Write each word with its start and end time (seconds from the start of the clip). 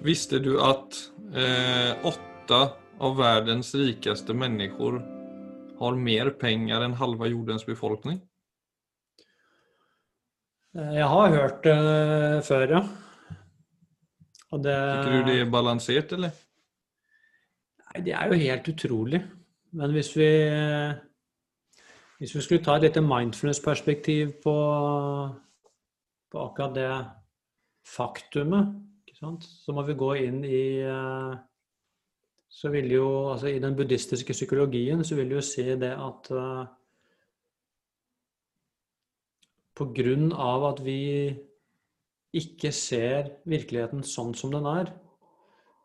Visste 0.00 0.38
du 0.40 0.54
at 0.64 0.96
eh, 1.36 1.92
åtte 2.08 2.60
av 3.00 3.18
verdens 3.18 3.74
rikeste 3.76 4.32
mennesker 4.36 4.96
har 5.80 5.98
mer 6.00 6.30
penger 6.40 6.86
enn 6.86 6.96
halve 6.96 7.28
jordens 7.28 7.66
befolkning? 7.68 8.16
Eh, 10.76 10.94
Jeg 10.96 11.08
har 11.12 11.36
hørt 11.36 11.68
det 11.68 11.76
før, 12.48 12.66
ja. 12.78 12.82
Og 14.50 14.64
det, 14.64 14.74
Syns 15.04 15.12
du 15.12 15.28
det 15.28 15.36
er 15.44 15.52
balansert, 15.52 16.16
eller? 16.16 16.32
Nei, 17.84 18.02
det 18.08 18.16
er 18.16 18.32
jo 18.32 18.40
helt 18.40 18.72
utrolig. 18.72 19.20
Men 19.76 19.92
hvis 19.94 20.14
vi, 20.16 20.30
hvis 22.18 22.34
vi 22.34 22.42
skulle 22.42 22.64
ta 22.64 22.78
et 22.78 22.88
lite 22.88 23.04
mindfulness-perspektiv 23.04 24.32
på, 24.42 24.54
på 26.32 26.46
akkurat 26.48 26.74
det 26.74 26.92
faktumet? 27.86 28.72
Så 29.20 29.74
må 29.76 29.84
vi 29.84 29.96
gå 30.00 30.10
inn 30.22 30.42
i 30.48 30.80
eh, 30.80 31.32
så 32.50 32.70
vil 32.72 32.90
jo, 32.92 33.06
altså 33.30 33.50
I 33.50 33.60
den 33.62 33.76
buddhistiske 33.78 34.34
psykologien 34.34 35.04
så 35.06 35.18
vil 35.18 35.30
du 35.30 35.36
jo 35.36 35.44
si 35.44 35.62
det 35.78 35.92
at 35.94 36.30
uh, 36.34 36.64
på 39.78 39.86
grunn 39.94 40.32
av 40.34 40.66
at 40.72 40.82
vi 40.82 41.30
ikke 42.34 42.72
ser 42.74 43.30
virkeligheten 43.46 44.02
sånn 44.02 44.34
som 44.34 44.50
den 44.50 44.66
er, 44.66 44.90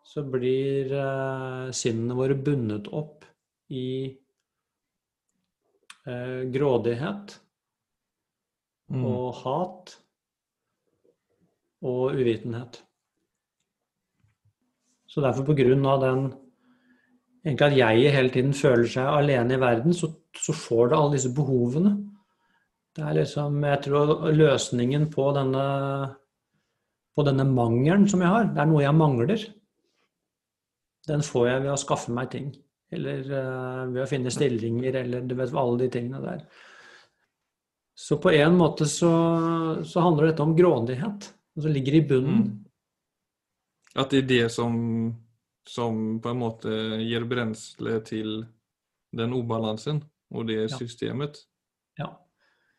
så 0.09 0.25
blir 0.25 0.89
uh, 0.89 1.69
sinnene 1.69 2.17
våre 2.17 2.33
bundet 2.33 2.89
opp 2.89 3.29
i 3.69 4.09
uh, 6.09 6.41
grådighet 6.49 7.37
Mm. 8.87 9.05
og 9.05 9.33
hat 9.35 10.01
og 11.81 12.13
uvitenhet. 12.13 12.84
Så 15.15 15.23
derfor 15.23 15.47
av 15.47 16.01
den 16.03 16.25
egentlig 17.45 17.67
at 17.69 17.77
jeg 17.77 18.11
hele 18.11 18.33
tiden 18.33 18.53
føler 18.57 18.89
seg 18.89 19.07
alene 19.07 19.55
i 19.55 19.61
verden, 19.61 19.93
så, 19.95 20.09
så 20.35 20.51
får 20.51 20.89
det 20.91 20.97
alle 20.97 21.15
disse 21.15 21.31
behovene. 21.31 21.93
Det 22.95 23.03
er 23.03 23.15
liksom, 23.21 23.61
jeg 23.63 23.81
tror 23.85 24.11
løsningen 24.35 25.07
på 25.13 25.29
denne, 25.37 25.63
på 27.15 27.25
denne 27.27 27.45
mangelen 27.47 28.09
som 28.11 28.23
jeg 28.23 28.33
har, 28.33 28.51
det 28.51 28.63
er 28.63 28.69
noe 28.71 28.83
jeg 28.83 28.97
mangler. 28.97 29.47
Den 31.07 31.23
får 31.23 31.47
jeg 31.47 31.63
ved 31.63 31.73
å 31.75 31.79
skaffe 31.79 32.15
meg 32.15 32.31
ting. 32.33 32.51
Eller 32.95 33.23
uh, 33.29 33.87
ved 33.93 34.03
å 34.03 34.09
finne 34.09 34.33
stillinger, 34.33 34.99
eller 35.03 35.23
du 35.23 35.35
vet 35.37 35.55
alle 35.55 35.79
de 35.83 35.89
tingene 35.95 36.23
der. 36.23 36.43
Så 37.95 38.19
på 38.19 38.33
en 38.35 38.59
måte 38.59 38.87
så, 38.91 39.11
så 39.87 40.03
handler 40.03 40.33
dette 40.33 40.43
om 40.43 40.55
grådighet, 40.57 41.29
som 41.55 41.71
ligger 41.71 41.99
i 41.99 42.05
bunnen. 42.09 42.41
Mm. 42.41 42.64
At 43.95 44.11
det 44.11 44.23
er 44.23 44.27
det 44.29 44.51
som, 44.51 44.75
som 45.67 46.19
på 46.21 46.31
en 46.31 46.41
måte 46.41 46.75
gir 46.99 47.25
brensel 47.29 48.01
til 48.07 48.37
den 49.15 49.33
ubalansen 49.33 50.03
og 50.35 50.47
det 50.49 50.67
systemet. 50.73 51.39
Ja. 51.99 52.11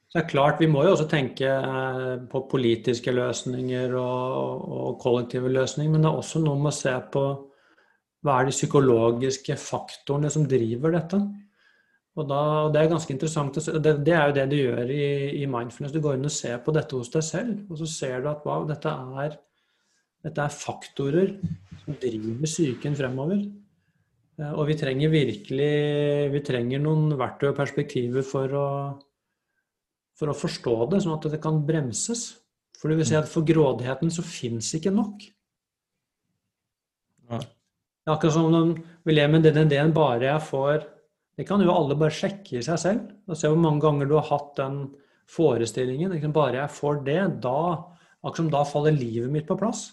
Så 0.06 0.18
det 0.18 0.24
er 0.24 0.28
klart, 0.30 0.60
Vi 0.60 0.68
må 0.70 0.84
jo 0.84 0.92
også 0.94 1.08
tenke 1.10 1.48
eh, 1.48 2.12
på 2.30 2.44
politiske 2.50 3.12
løsninger 3.12 3.94
og, 3.98 4.68
og 4.68 5.00
kollektive 5.02 5.48
løsninger, 5.50 5.92
men 5.92 6.04
det 6.04 6.10
er 6.10 6.20
også 6.20 6.42
noe 6.44 6.60
med 6.60 6.70
å 6.70 6.76
se 6.76 6.94
på 7.12 7.24
hva 8.26 8.36
er 8.40 8.48
de 8.48 8.54
psykologiske 8.54 9.56
faktorene 9.60 10.30
som 10.32 10.46
driver 10.48 10.94
dette. 10.94 11.20
Og, 12.16 12.24
da, 12.28 12.40
Det 12.72 12.80
er 12.80 12.92
ganske 12.94 13.12
interessant, 13.12 13.58
det, 13.84 13.92
det 14.06 14.14
er 14.14 14.30
jo 14.30 14.36
det 14.38 14.46
du 14.50 14.56
gjør 14.56 14.92
i, 14.92 15.08
i 15.42 15.48
mindfulness. 15.50 15.92
Du 15.92 16.00
går 16.00 16.16
inn 16.16 16.28
og 16.28 16.32
ser 16.32 16.62
på 16.64 16.72
dette 16.74 16.96
hos 16.96 17.12
deg 17.12 17.26
selv, 17.26 17.58
og 17.70 17.82
så 17.82 17.90
ser 17.90 18.22
du 18.22 18.30
at 18.30 18.46
wow, 18.48 18.64
dette 18.68 18.92
er, 19.24 19.36
dette 20.24 20.42
er 20.42 20.54
faktorer 20.54 21.34
som 21.84 21.96
driver 22.00 22.48
psyken 22.48 22.96
fremover. 22.98 23.44
Eh, 24.40 24.52
Og 24.52 24.66
vi 24.70 24.78
trenger 24.78 25.12
virkelig 25.12 25.72
vi 26.32 26.42
trenger 26.44 26.82
noen 26.82 27.16
verktøy 27.18 27.50
og 27.52 27.58
perspektiver 27.58 28.26
for 28.26 28.56
å, 28.56 28.68
for 30.16 30.32
å 30.32 30.36
forstå 30.36 30.76
det, 30.90 31.02
sånn 31.04 31.16
at 31.18 31.30
det 31.32 31.42
kan 31.42 31.62
bremses. 31.66 32.28
For 32.76 32.92
det 32.92 32.98
vil 33.00 33.08
si 33.08 33.16
at 33.16 33.30
for 33.30 33.46
grådigheten 33.46 34.12
så 34.12 34.24
fins 34.26 34.74
ikke 34.76 34.92
nok. 34.92 35.24
Ja. 37.30 37.40
Akkurat 38.06 38.36
som 38.36 38.52
om 38.54 38.74
vi 39.06 39.14
lever 39.16 39.32
med 39.32 39.48
den 39.48 39.66
ideen 39.66 39.90
bare 39.94 40.28
jeg 40.28 40.42
får 40.46 40.84
Det 41.36 41.44
kan 41.48 41.60
jo 41.60 41.72
alle 41.74 41.96
bare 41.98 42.14
sjekke 42.14 42.60
i 42.60 42.62
seg 42.64 42.78
selv 42.78 43.08
og 43.26 43.36
se 43.36 43.48
hvor 43.50 43.58
mange 43.60 43.82
ganger 43.82 44.06
du 44.08 44.14
har 44.16 44.28
hatt 44.30 44.54
den 44.56 44.76
forestillingen. 45.28 46.14
Liksom 46.14 46.32
bare 46.32 46.62
jeg 46.62 46.72
får 46.72 47.02
det, 47.04 47.20
da 47.44 47.58
Akkurat 48.24 48.36
som 48.40 48.48
da 48.50 48.62
faller 48.66 48.94
livet 48.96 49.30
mitt 49.30 49.46
på 49.46 49.58
plass. 49.58 49.90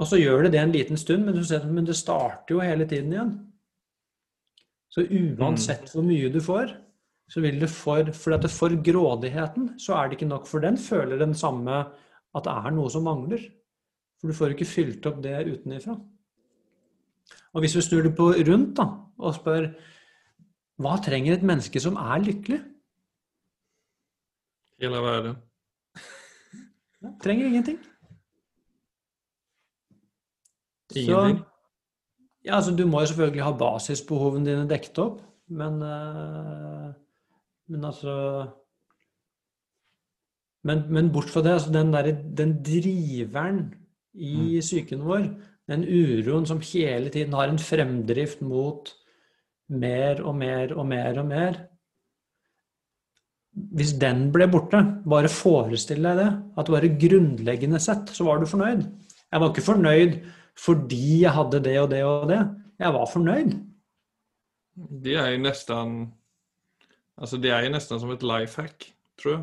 Og 0.00 0.08
så 0.08 0.16
gjør 0.16 0.46
det 0.46 0.54
det 0.54 0.60
en 0.62 0.72
liten 0.72 0.96
stund, 0.96 1.26
men, 1.26 1.36
du 1.36 1.44
ser, 1.44 1.66
men 1.68 1.84
det 1.84 1.98
starter 1.98 2.54
jo 2.54 2.62
hele 2.64 2.86
tiden 2.88 3.12
igjen. 3.12 3.32
Så 4.90 5.04
uansett 5.04 5.92
hvor 5.92 6.06
mye 6.06 6.30
du 6.32 6.40
får, 6.42 6.72
så 7.30 7.42
vil 7.44 7.60
det 7.62 7.68
for 7.70 8.08
For 8.16 8.34
at 8.34 8.42
det 8.42 8.50
for 8.50 8.74
grådigheten, 8.74 9.74
så 9.78 9.94
er 9.94 10.08
det 10.08 10.18
ikke 10.18 10.30
nok. 10.32 10.48
For 10.50 10.64
den 10.64 10.80
føler 10.80 11.20
den 11.20 11.34
samme 11.34 11.84
at 12.34 12.46
det 12.46 12.54
er 12.54 12.74
noe 12.74 12.90
som 12.90 13.04
mangler. 13.06 13.44
For 14.18 14.30
du 14.30 14.36
får 14.36 14.56
ikke 14.56 14.68
fylt 14.68 15.06
opp 15.06 15.20
det 15.22 15.36
utenifra. 15.46 15.94
Og 17.54 17.62
hvis 17.62 17.76
vi 17.76 17.84
snur 17.84 18.02
det 18.06 18.16
på 18.16 18.32
rundt 18.32 18.76
da, 18.78 18.88
og 19.20 19.36
spør 19.36 19.68
hva 20.80 20.96
trenger 21.04 21.36
et 21.36 21.44
menneske 21.44 21.80
som 21.82 21.98
er 22.00 22.22
lykkelig? 22.24 22.60
Hele 24.80 25.00
verden. 25.04 25.36
Ja, 27.00 27.12
trenger 27.20 27.50
ingenting. 27.50 27.80
Ingenting? 30.94 31.40
Så, 31.40 31.46
ja, 32.44 32.56
altså, 32.56 32.72
du 32.76 32.86
må 32.88 33.02
jo 33.02 33.10
selvfølgelig 33.10 33.44
ha 33.44 33.52
basisbehovene 33.60 34.48
dine 34.48 34.68
dekket 34.70 35.02
opp, 35.02 35.20
men, 35.50 35.82
eh, 35.84 36.88
men 37.70 37.84
altså 37.84 38.14
men, 40.68 40.84
men 40.92 41.08
bort 41.12 41.30
fra 41.32 41.42
det, 41.44 41.54
altså 41.56 41.72
den, 41.72 41.92
der, 41.94 42.10
den 42.36 42.58
driveren 42.64 43.62
i 44.12 44.60
psyken 44.60 45.04
vår, 45.06 45.28
den 45.70 45.84
uroen 45.86 46.48
som 46.48 46.60
hele 46.64 47.12
tiden 47.12 47.36
har 47.36 47.48
en 47.48 47.60
fremdrift 47.62 48.42
mot 48.44 48.90
mer 49.70 50.20
og 50.26 50.34
mer 50.36 50.74
og 50.74 50.88
mer 50.90 51.20
og 51.22 51.28
mer 51.30 51.60
Hvis 53.50 53.96
den 53.98 54.28
ble 54.34 54.46
borte, 54.50 54.78
bare 55.10 55.30
forestill 55.30 56.04
deg 56.06 56.20
det, 56.20 56.28
at 56.58 56.68
bare 56.70 56.92
grunnleggende 57.02 57.80
sett 57.82 58.12
så 58.14 58.24
var 58.24 58.38
du 58.38 58.46
fornøyd. 58.46 58.84
Jeg 59.30 59.42
var 59.42 59.50
ikke 59.50 59.64
fornøyd 59.66 60.14
fordi 60.60 61.22
jeg 61.24 61.34
hadde 61.34 61.60
det 61.64 61.76
og 61.80 61.90
det 61.92 62.00
og 62.04 62.28
det. 62.30 62.40
Jeg 62.80 62.94
var 62.96 63.10
fornøyd. 63.12 63.52
Det 65.04 65.16
er 65.18 65.34
jo 65.34 65.44
nesten 65.44 66.00
Altså 67.20 67.36
det 67.36 67.50
er 67.52 67.66
jo 67.66 67.74
nesten 67.74 68.00
som 68.00 68.12
et 68.14 68.22
life 68.24 68.56
hack, 68.56 68.86
tror 69.20 69.34
jeg, 69.34 69.42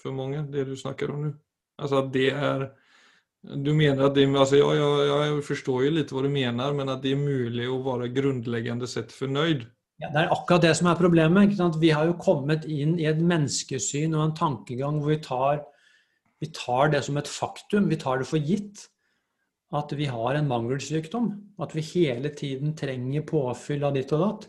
for, 0.00 0.14
mange, 0.16 0.46
det 0.48 0.64
du 0.64 0.72
snakker 0.78 1.10
om 1.12 1.26
nå. 1.26 1.32
Altså 1.76 2.00
at 2.00 2.12
det 2.14 2.30
er 2.32 2.70
Du 3.46 3.74
mener 3.74 4.06
at 4.06 4.14
det 4.16 4.24
altså, 4.26 4.56
ja, 4.56 4.70
jeg, 4.72 5.34
Jeg 5.34 5.44
forstår 5.44 5.82
jo 5.84 5.90
litt 5.90 6.12
hva 6.12 6.22
du 6.24 6.30
mener, 6.32 6.72
men 6.72 6.88
at 6.88 7.02
det 7.02 7.12
er 7.12 7.20
mulig 7.20 7.68
å 7.68 7.82
være 7.84 8.08
grunnleggende 8.16 8.88
sett 8.88 9.12
fornøyd. 9.12 9.66
Ja, 10.00 10.08
det 10.12 10.24
er 10.24 10.32
akkurat 10.32 10.64
det 10.64 10.72
som 10.76 10.88
er 10.88 10.98
problemet. 10.98 11.46
Ikke 11.46 11.60
sant? 11.60 11.78
Vi 11.80 11.92
har 11.94 12.08
jo 12.08 12.16
kommet 12.20 12.64
inn 12.64 12.96
i 12.98 13.06
et 13.08 13.20
menneskesyn 13.20 14.16
og 14.16 14.24
en 14.24 14.34
tankegang 14.36 14.98
hvor 15.00 15.12
vi 15.12 15.20
tar, 15.24 15.62
vi 16.40 16.50
tar 16.52 16.90
det 16.96 17.04
som 17.04 17.20
et 17.20 17.28
faktum. 17.28 17.88
Vi 17.92 18.00
tar 18.00 18.20
det 18.20 18.28
for 18.28 18.40
gitt 18.40 18.88
at 19.72 19.92
vi 19.98 20.06
har 20.06 20.34
en 20.34 20.48
mangelsykdom. 20.48 21.30
At 21.60 21.74
vi 21.74 21.80
hele 21.82 22.30
tiden 22.30 22.74
trenger 22.78 23.24
påfyll 23.26 23.84
av 23.84 23.94
ditt 23.94 24.12
og 24.12 24.20
datt. 24.20 24.48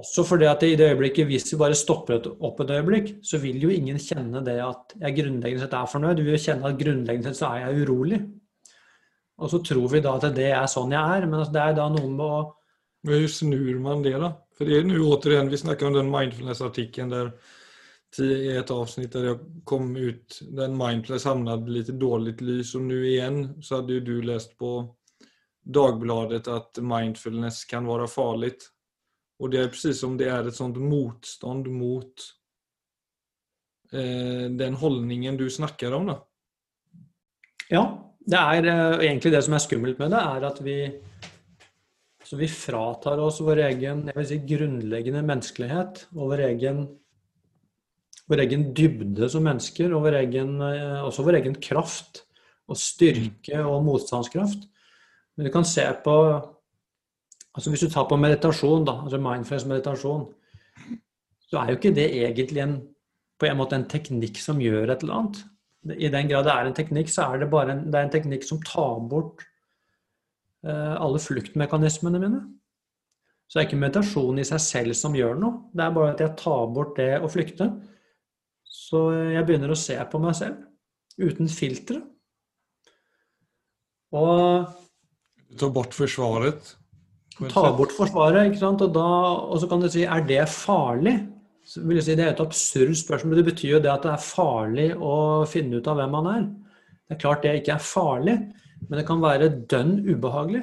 Også 0.00 0.24
fordi 0.26 0.46
at 0.50 0.62
i 0.66 0.74
det 0.74 0.88
øyeblikket, 0.90 1.26
hvis 1.28 1.52
vi 1.52 1.58
bare 1.58 1.74
stopper 1.74 2.14
et- 2.16 2.26
opp 2.40 2.60
et 2.60 2.70
øyeblikk, 2.70 3.22
så 3.22 3.38
vil 3.38 3.60
jo 3.62 3.68
ingen 3.68 3.96
kjenne 3.96 4.44
det 4.44 4.58
at 4.58 4.94
jeg 4.98 5.16
grunnleggende 5.16 5.60
sett 5.60 5.74
er 5.74 5.86
fornøyd. 5.86 6.16
Du 6.16 6.22
vil 6.24 6.34
jo 6.36 6.44
kjenne 6.52 6.64
at 6.66 6.78
grunnleggende 6.78 7.24
sett 7.24 7.36
så 7.36 7.52
er 7.54 7.66
jeg 7.72 7.86
urolig. 7.86 8.20
Og 9.38 9.50
så 9.50 9.62
tror 9.64 9.88
vi 9.88 10.00
da 10.00 10.16
at 10.16 10.34
det 10.34 10.50
er 10.52 10.66
sånn 10.66 10.90
jeg 10.90 11.22
er, 11.22 11.26
men 11.26 11.44
det 11.52 11.60
er 11.62 11.74
da 11.74 11.88
noe 11.88 12.08
med 12.08 12.26
å 12.26 12.52
Hvordan 13.02 13.28
snur 13.28 13.80
man 13.80 14.02
det 14.02 14.12
da? 14.20 14.36
For 14.52 14.66
det 14.66 14.76
er 14.76 14.82
nu 14.84 14.98
återigen, 15.08 15.48
vi 15.48 15.56
snakker 15.56 15.86
om 15.86 15.94
den 15.94 16.10
mindfulness-artikkelen 16.10 17.08
där 17.08 17.32
i 18.18 18.56
ett 18.56 18.70
avsnitt 18.70 19.12
där 19.12 19.24
jag 19.24 19.38
kom 19.64 19.96
ut, 19.96 20.40
den 20.42 20.76
mindfulness 20.76 21.24
hamnade 21.24 21.70
lite 21.70 21.92
dåligt 21.92 22.40
lys 22.40 22.74
och 22.74 22.80
nu 22.80 23.08
igen 23.08 23.62
så 23.62 23.76
hade 23.76 23.92
ju 23.92 24.00
du 24.00 24.22
läst 24.22 24.58
på 24.58 24.96
Dagbladet 25.62 26.48
att 26.48 26.78
mindfulness 26.80 27.64
kan 27.64 27.84
vara 27.84 28.06
farligt. 28.06 28.70
Och 29.38 29.50
det 29.50 29.60
är 29.60 29.68
precis 29.68 30.00
som 30.00 30.16
det 30.16 30.28
är 30.28 30.48
ett 30.48 30.54
sånt 30.54 30.76
motstånd 30.76 31.66
mot 31.66 32.14
eh, 33.92 34.50
den 34.50 34.74
hållningen 34.74 35.36
du 35.36 35.50
snackar 35.50 35.92
om 35.92 36.06
då. 36.06 36.26
Ja, 37.68 38.14
det 38.26 38.36
er 38.36 38.66
eh, 38.66 38.98
egentlig 39.06 39.32
det 39.32 39.42
som 39.46 39.54
er 39.54 39.62
skummelt 39.62 40.00
med 40.00 40.10
det, 40.10 40.20
er 40.20 40.46
at 40.48 40.60
vi 40.64 40.78
så 42.24 42.36
vi 42.36 42.48
fratar 42.48 43.18
oss 43.18 43.40
vår 43.42 43.62
egen 43.64 44.04
jeg 44.06 44.16
vil 44.16 44.26
si, 44.28 44.36
grunnleggende 44.52 45.22
menneskelighet 45.26 46.04
og 46.14 46.32
vår 46.32 46.42
egen, 46.50 46.84
vår 48.30 48.44
egen 48.44 48.68
dybde 48.76 49.28
som 49.30 49.44
mennesker, 49.46 49.92
og 49.94 50.04
vår 50.06 50.20
egen, 50.22 50.56
eh, 50.62 51.00
også 51.02 51.24
vår 51.26 51.40
egen 51.40 51.56
kraft 51.58 52.24
og 52.70 52.78
styrke 52.78 53.62
og 53.66 53.82
motstandskraft. 53.84 54.68
Men 55.36 55.46
du 55.46 55.52
kan 55.52 55.66
se 55.66 55.86
på 56.04 56.16
altså 57.50 57.70
Hvis 57.70 57.80
du 57.80 57.90
tar 57.90 58.06
på 58.06 58.16
meditasjon, 58.16 58.84
da, 58.86 58.92
altså 59.02 59.18
mindfulness 59.18 59.66
meditasjon, 59.66 60.28
så 61.50 61.58
er 61.58 61.72
jo 61.72 61.78
ikke 61.80 61.94
det 61.96 62.06
egentlig 62.14 62.62
en, 62.62 62.76
på 63.40 63.48
en 63.48 63.58
måte 63.58 63.74
en 63.74 63.88
teknikk 63.90 64.38
som 64.38 64.60
gjør 64.62 64.92
et 64.92 65.02
eller 65.02 65.16
annet. 65.16 65.40
I 65.98 66.12
den 66.14 66.28
grad 66.30 66.46
det 66.46 66.52
er 66.52 66.68
en 66.68 66.76
teknikk, 66.76 67.10
så 67.10 67.26
er 67.26 67.42
det 67.42 67.50
bare 67.50 67.74
en, 67.74 67.82
det 67.90 67.98
er 67.98 68.06
en 68.06 68.12
teknikk 68.14 68.46
som 68.46 68.62
tar 68.62 69.02
bort 69.10 69.42
eh, 70.62 70.94
alle 70.94 71.18
fluktmekanismene 71.18 72.22
mine. 72.22 72.40
Så 73.48 73.58
det 73.58 73.64
er 73.64 73.68
ikke 73.72 73.82
meditasjon 73.82 74.38
i 74.38 74.46
seg 74.46 74.62
selv 74.62 74.94
som 74.94 75.16
gjør 75.18 75.34
noe. 75.42 75.64
Det 75.74 75.82
er 75.82 75.94
bare 75.96 76.14
at 76.14 76.22
jeg 76.22 76.36
tar 76.38 76.68
bort 76.70 76.94
det 77.00 77.16
å 77.18 77.30
flykte. 77.32 77.66
Så 78.90 79.04
jeg 79.30 79.46
begynner 79.46 79.70
å 79.70 79.78
se 79.78 79.94
på 80.10 80.18
meg 80.22 80.34
selv 80.38 80.66
uten 81.20 81.50
filtre. 81.52 82.00
Og 84.16 84.70
Ta 85.58 85.66
bort 85.74 85.94
forsvaret? 85.94 86.76
Ta 87.50 87.70
bort 87.74 87.94
forsvaret, 87.94 88.50
ikke 88.50 88.60
sant. 88.60 88.82
Og, 88.84 88.92
da, 88.94 89.06
og 89.50 89.60
så 89.62 89.68
kan 89.70 89.82
du 89.82 89.88
si 89.90 90.04
er 90.06 90.24
det 90.26 90.42
farlig? 90.52 91.16
Så 91.66 91.82
vil 91.84 91.98
jeg 91.98 92.06
si 92.06 92.16
Det 92.18 92.24
er 92.26 92.34
et 92.34 92.42
absurd 92.42 92.96
spørsmål. 92.98 93.40
Det 93.40 93.48
betyr 93.50 93.76
jo 93.76 93.82
det 93.82 93.92
at 93.92 94.06
det 94.06 94.12
er 94.14 94.24
farlig 94.24 94.88
å 94.96 95.14
finne 95.50 95.78
ut 95.80 95.90
av 95.90 95.98
hvem 95.98 96.14
man 96.16 96.30
er. 96.30 96.44
Det 97.06 97.16
er 97.16 97.22
klart 97.24 97.42
det 97.46 97.56
ikke 97.60 97.74
er 97.76 97.82
farlig, 97.82 98.36
men 98.86 99.00
det 99.00 99.06
kan 99.08 99.22
være 99.22 99.50
dønn 99.70 99.96
ubehagelig. 100.06 100.62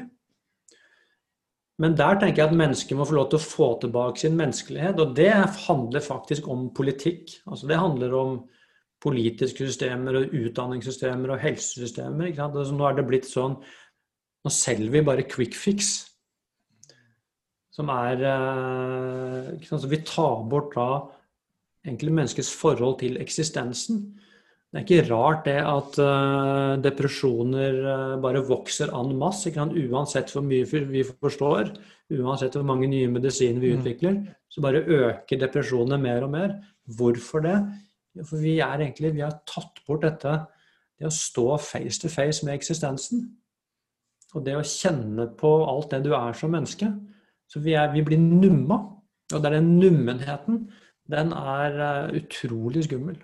Men 1.78 1.94
der 1.98 2.18
tenker 2.18 2.42
jeg 2.42 2.50
at 2.50 2.58
mennesker 2.58 2.98
må 2.98 3.06
få 3.06 3.20
lov 3.20 3.28
til 3.30 3.38
å 3.38 3.46
få 3.46 3.68
tilbake 3.82 4.22
sin 4.24 4.38
menneskelighet. 4.38 5.02
Og 5.04 5.14
det 5.18 5.34
handler 5.68 6.02
faktisk 6.02 6.48
om 6.50 6.72
politikk. 6.74 7.36
Altså 7.46 7.70
det 7.70 7.78
handler 7.78 8.16
om 8.18 8.38
politiske 9.04 9.68
systemer 9.68 10.18
og 10.18 10.34
utdanningssystemer 10.34 11.36
og 11.36 11.44
helsesystemer. 11.44 12.32
Altså 12.34 12.74
nå 12.74 12.88
er 12.88 12.98
det 12.98 13.10
blitt 13.10 13.30
sånn 13.30 13.60
Nå 14.46 14.52
selger 14.54 14.94
vi 14.94 15.02
bare 15.04 15.26
quick 15.28 15.58
fix. 15.60 15.90
Som 17.74 17.90
er 17.92 18.22
eh, 18.24 19.88
vi 19.90 19.98
tar 20.08 20.46
bort 20.48 20.78
da 20.78 20.86
egentlig 21.84 22.14
menneskets 22.16 22.54
forhold 22.56 23.00
til 23.02 23.18
eksistensen. 23.20 24.06
Det 24.68 24.82
er 24.82 24.84
ikke 24.84 25.08
rart 25.08 25.46
det 25.48 25.60
at 25.64 25.98
uh, 26.04 26.74
depresjoner 26.84 27.78
uh, 27.88 28.16
bare 28.20 28.44
vokser 28.44 28.92
an 28.96 29.14
masse. 29.16 29.54
Uansett 29.56 30.34
hvor 30.34 30.44
mye 30.44 30.68
vi 30.92 31.06
forstår, 31.08 31.72
uansett 32.18 32.58
hvor 32.58 32.68
mange 32.68 32.90
nye 32.92 33.08
medisiner 33.08 33.64
vi 33.64 33.72
mm. 33.72 33.80
utvikler, 33.80 34.18
så 34.52 34.64
bare 34.66 34.84
øker 34.84 35.40
depresjonene 35.40 36.02
mer 36.04 36.28
og 36.28 36.34
mer. 36.36 36.58
Hvorfor 36.98 37.46
det? 37.46 37.56
For 38.26 38.42
vi 38.44 38.58
er 38.60 38.84
egentlig, 38.84 39.14
vi 39.16 39.24
har 39.24 39.40
tatt 39.48 39.80
bort 39.88 40.04
dette 40.04 40.36
det 40.98 41.08
å 41.08 41.14
stå 41.14 41.46
face 41.62 42.02
to 42.02 42.12
face 42.12 42.46
med 42.46 42.58
eksistensen. 42.58 43.24
Og 44.36 44.44
det 44.44 44.58
å 44.58 44.66
kjenne 44.66 45.30
på 45.40 45.52
alt 45.64 45.94
det 45.94 46.04
du 46.08 46.12
er 46.18 46.36
som 46.36 46.52
menneske. 46.52 46.90
Så 47.48 47.62
vi, 47.64 47.78
er, 47.80 47.94
vi 47.94 48.04
blir 48.04 48.20
numma. 48.20 48.82
Og 49.32 49.40
det 49.40 49.50
er 49.50 49.58
den 49.60 49.78
nummenheten. 49.80 50.66
Den 51.08 51.32
er 51.32 51.80
uh, 51.80 52.16
utrolig 52.18 52.84
skummel. 52.88 53.20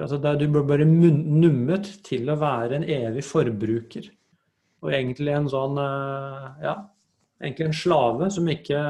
Altså, 0.00 0.18
der 0.22 0.38
du 0.40 0.46
blir 0.48 0.64
bare 0.66 0.86
nummet 0.86 1.88
til 2.06 2.30
å 2.30 2.38
være 2.40 2.80
en 2.80 2.86
evig 2.88 3.24
forbruker. 3.26 4.08
Og 4.80 4.94
egentlig 4.96 5.34
en 5.36 5.48
sånn 5.52 5.80
eh, 5.80 6.44
Ja, 6.64 6.76
egentlig 7.42 7.68
en 7.68 7.76
slave 7.76 8.30
som 8.32 8.48
ikke 8.48 8.80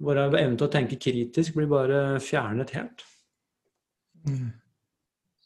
Hvor 0.00 0.20
evnen 0.24 0.56
til 0.58 0.66
å 0.66 0.72
tenke 0.72 1.00
kritisk 1.00 1.58
blir 1.58 1.68
bare 1.70 1.98
fjernet 2.24 2.72
helt. 2.74 3.04
Mm. 4.24 4.48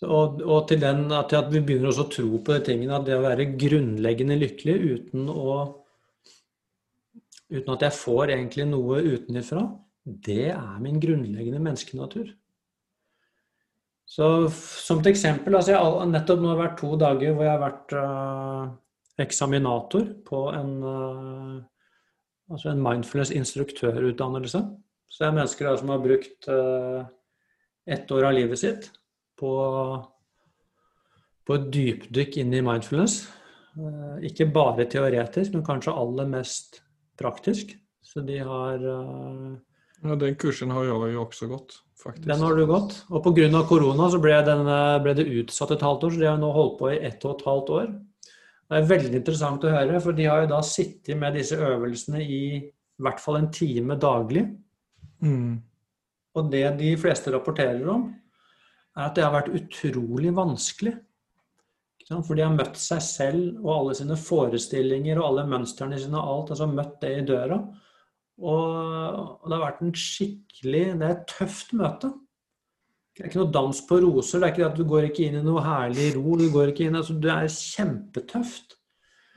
Og, 0.06 0.38
og, 0.44 0.60
til, 0.70 0.78
den, 0.80 1.08
at, 1.10 1.34
at, 1.34 1.50
vi 1.50 1.60
begynner 1.66 1.90
også 1.90 2.04
å 2.06 2.12
tro 2.14 2.38
på 2.38 2.54
de 2.54 2.62
tingene, 2.68 2.94
at 2.94 3.06
det 3.08 3.16
å 3.18 3.24
være 3.24 3.48
grunnleggende 3.58 4.38
lykkelig 4.38 4.78
uten 4.94 5.28
å 5.32 5.58
Uten 7.48 7.72
at 7.72 7.80
jeg 7.86 7.96
får 7.96 8.34
egentlig 8.34 8.66
noe 8.68 8.98
utenfra, 9.00 9.62
det 10.04 10.50
er 10.52 10.80
min 10.84 10.98
grunnleggende 11.00 11.62
menneskenatur. 11.64 12.26
Så 14.08 14.26
som 14.48 15.02
et 15.02 15.10
eksempel 15.10 15.56
altså 15.56 15.74
Jeg 15.74 15.84
har 15.84 16.08
nettopp 16.08 16.40
nå 16.40 16.54
vært 16.56 16.78
to 16.80 16.94
dager 17.00 17.34
hvor 17.34 17.44
jeg 17.44 17.52
har 17.52 17.60
vært 17.60 17.94
uh, 17.96 18.70
eksaminator 19.20 20.06
på 20.24 20.44
en, 20.56 20.70
uh, 20.80 21.58
altså 22.48 22.72
en 22.72 22.84
mindfulness-instruktørutdannelse. 22.86 24.62
Så 25.08 25.22
det 25.22 25.28
er 25.28 25.36
mennesker 25.36 25.80
som 25.80 25.92
har 25.92 26.04
brukt 26.04 26.48
uh, 26.48 27.04
ett 27.88 28.08
år 28.14 28.30
av 28.30 28.36
livet 28.38 28.60
sitt 28.60 28.88
på, 29.38 29.52
på 31.44 31.58
et 31.58 31.68
dypdykk 31.76 32.40
inn 32.40 32.56
i 32.56 32.64
mindfulness. 32.64 33.26
ikke 34.24 34.48
bare 34.50 34.88
teoretisk, 34.90 35.52
men 35.54 35.64
kanskje 35.64 35.94
aller 35.94 36.26
mest 36.26 36.80
praktisk. 37.20 37.76
Så 38.02 38.24
de 38.24 38.40
har 38.40 38.82
Ja, 40.04 40.14
den 40.14 40.36
kursen 40.38 40.70
har 40.74 40.86
jeg 40.86 41.14
jo 41.14 41.22
også 41.24 41.48
gått 41.50 41.78
faktisk. 41.98 42.26
Den 42.28 42.42
har 42.44 42.54
du 42.54 42.66
gått. 42.66 42.94
Og 43.10 43.24
pga. 43.24 43.62
korona 43.68 44.10
så 44.10 44.20
ble, 44.22 44.36
den, 44.46 44.68
ble, 45.02 45.14
det 45.18 45.26
utsatt 45.42 45.74
et 45.74 45.82
halvt 45.82 46.06
år, 46.06 46.14
så 46.14 46.22
de 46.22 46.28
har 46.30 46.38
nå 46.38 46.50
holdt 46.54 46.78
på 46.78 46.92
i 46.92 47.00
ett 47.08 47.24
og 47.26 47.36
et 47.36 47.46
halvt 47.48 47.72
år. 47.78 47.88
Det 48.68 48.76
er 48.78 48.90
veldig 48.90 49.14
interessant 49.16 49.64
å 49.64 49.72
høre, 49.72 50.00
for 50.04 50.16
de 50.16 50.26
har 50.28 50.44
jo 50.44 50.50
da 50.50 50.60
sittet 50.66 51.16
med 51.18 51.38
disse 51.38 51.56
øvelsene 51.56 52.20
i 52.22 52.42
i 52.98 53.04
hvert 53.06 53.20
fall 53.22 53.38
en 53.38 53.50
time 53.54 53.94
daglig. 54.00 54.42
Mm. 55.22 55.58
Og 56.34 56.48
det 56.50 56.64
de 56.80 56.94
fleste 56.98 57.30
rapporterer 57.34 57.86
om, 57.90 58.08
er 58.96 59.04
at 59.06 59.14
det 59.14 59.22
har 59.22 59.36
vært 59.36 59.54
utrolig 59.54 60.32
vanskelig. 60.34 60.96
For 62.08 62.34
de 62.34 62.42
har 62.42 62.54
møtt 62.56 62.78
seg 62.80 63.02
selv 63.04 63.60
og 63.60 63.70
alle 63.74 63.94
sine 63.98 64.16
forestillinger 64.18 65.20
og 65.20 65.26
alle 65.28 65.44
mønstrene 65.50 65.98
sine 66.00 66.18
og 66.18 66.32
alt. 66.32 66.52
altså 66.54 66.66
Møtt 66.72 66.96
det 67.04 67.12
i 67.18 67.26
døra. 67.28 67.60
Og, 68.38 69.44
det 69.44 69.56
har 69.56 69.64
vært 69.64 69.80
en 69.82 69.94
skikkelig 69.98 70.84
Det 71.00 71.06
er 71.06 71.14
et 71.16 71.30
tøft 71.30 71.72
møte. 71.78 72.12
Det 73.16 73.24
er 73.24 73.30
ikke 73.32 73.40
noe 73.40 73.54
dans 73.54 73.80
på 73.88 73.98
roser. 74.04 74.38
Det 74.38 74.46
er 74.46 74.52
ikke 74.52 74.62
det 74.62 74.68
at 74.68 74.78
du 74.78 74.84
går 74.86 75.08
ikke 75.08 75.24
inn 75.26 75.40
i 75.40 75.46
noe 75.46 75.64
herlig 75.64 76.12
ro. 76.14 76.36
Du 76.38 76.46
går 76.54 76.70
ikke 76.70 76.86
inn, 76.86 76.98
altså 76.98 77.16
Det 77.18 77.32
er 77.34 77.50
kjempetøft. 77.50 78.76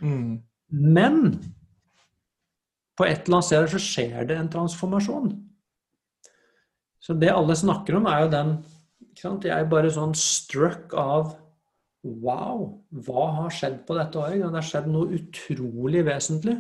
Mm. 0.06 0.42
Men 0.70 1.18
på 2.98 3.08
et 3.08 3.24
eller 3.26 3.40
annet 3.40 3.48
sted 3.48 3.72
så 3.72 3.82
skjer 3.82 4.28
det 4.30 4.38
en 4.38 4.52
transformasjon. 4.54 5.32
Så 7.02 7.16
det 7.18 7.34
alle 7.34 7.58
snakker 7.58 7.98
om, 7.98 8.06
er 8.06 8.28
jo 8.28 8.34
den 8.36 8.52
ikke 9.10 9.24
sant? 9.24 9.48
Jeg 9.50 9.58
er 9.58 9.72
bare 9.72 9.94
sånn 9.94 10.14
struck 10.18 10.94
av 10.98 11.38
Wow, 12.02 12.64
hva 13.06 13.24
har 13.36 13.52
skjedd 13.54 13.84
på 13.86 13.94
dette 13.94 14.18
året? 14.18 14.40
Det 14.42 14.58
har 14.58 14.66
skjedd 14.66 14.88
noe 14.90 15.20
utrolig 15.20 16.02
vesentlig. 16.08 16.56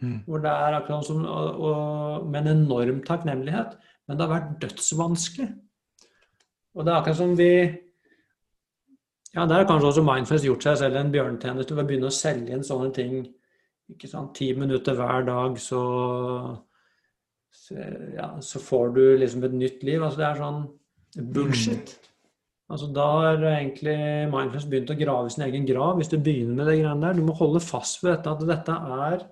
Mm. 0.00 0.20
Hvor 0.26 0.40
det 0.40 0.50
er 0.50 0.76
akkurat 0.78 1.06
som 1.06 1.24
og, 1.28 1.60
og, 1.60 2.26
med 2.30 2.46
en 2.46 2.62
enorm 2.64 3.02
takknemlighet. 3.04 3.76
Men 4.08 4.16
det 4.16 4.26
har 4.26 4.32
vært 4.32 4.56
dødsvanskelig. 4.62 5.48
Og 6.74 6.86
det 6.86 6.92
er 6.92 7.00
akkurat 7.00 7.20
som 7.20 7.38
vi 7.38 7.52
Ja, 9.30 9.44
der 9.46 9.60
har 9.60 9.66
kanskje 9.68 9.86
også 9.92 10.02
Mindfest 10.02 10.44
gjort 10.44 10.64
seg 10.66 10.78
selv 10.80 10.96
en 10.98 11.12
bjørnetjeneste 11.12 11.76
ved 11.76 11.84
å 11.84 11.86
begynne 11.86 12.08
å 12.10 12.14
selge 12.14 12.56
inn 12.56 12.66
sånne 12.66 12.90
ting. 12.94 13.20
ikke 13.92 14.08
sant, 14.10 14.34
Ti 14.34 14.52
minutter 14.58 14.96
hver 14.98 15.22
dag, 15.28 15.58
så, 15.58 15.82
så, 17.54 17.76
ja, 18.16 18.32
så 18.42 18.58
får 18.58 18.94
du 18.96 19.02
liksom 19.20 19.44
et 19.44 19.54
nytt 19.54 19.84
liv. 19.86 20.02
Altså 20.02 20.18
det 20.18 20.26
er 20.26 20.40
sånn 20.40 20.62
bullshit. 21.34 21.94
Mm. 21.94 22.10
Altså 22.70 22.86
Da 22.94 23.06
har 23.18 23.44
egentlig 23.52 23.98
Mindfest 24.30 24.70
begynt 24.70 24.90
å 24.90 24.98
grave 24.98 25.30
sin 25.30 25.46
egen 25.46 25.66
grav, 25.66 25.96
hvis 25.98 26.10
du 26.10 26.18
begynner 26.18 26.56
med 26.56 26.70
det 26.70 26.80
greiene 26.80 27.06
der. 27.06 27.18
Du 27.18 27.26
må 27.26 27.34
holde 27.38 27.62
fast 27.62 28.02
ved 28.02 28.16
dette, 28.16 28.34
at 28.34 28.46
dette 28.50 28.80
er 29.06 29.24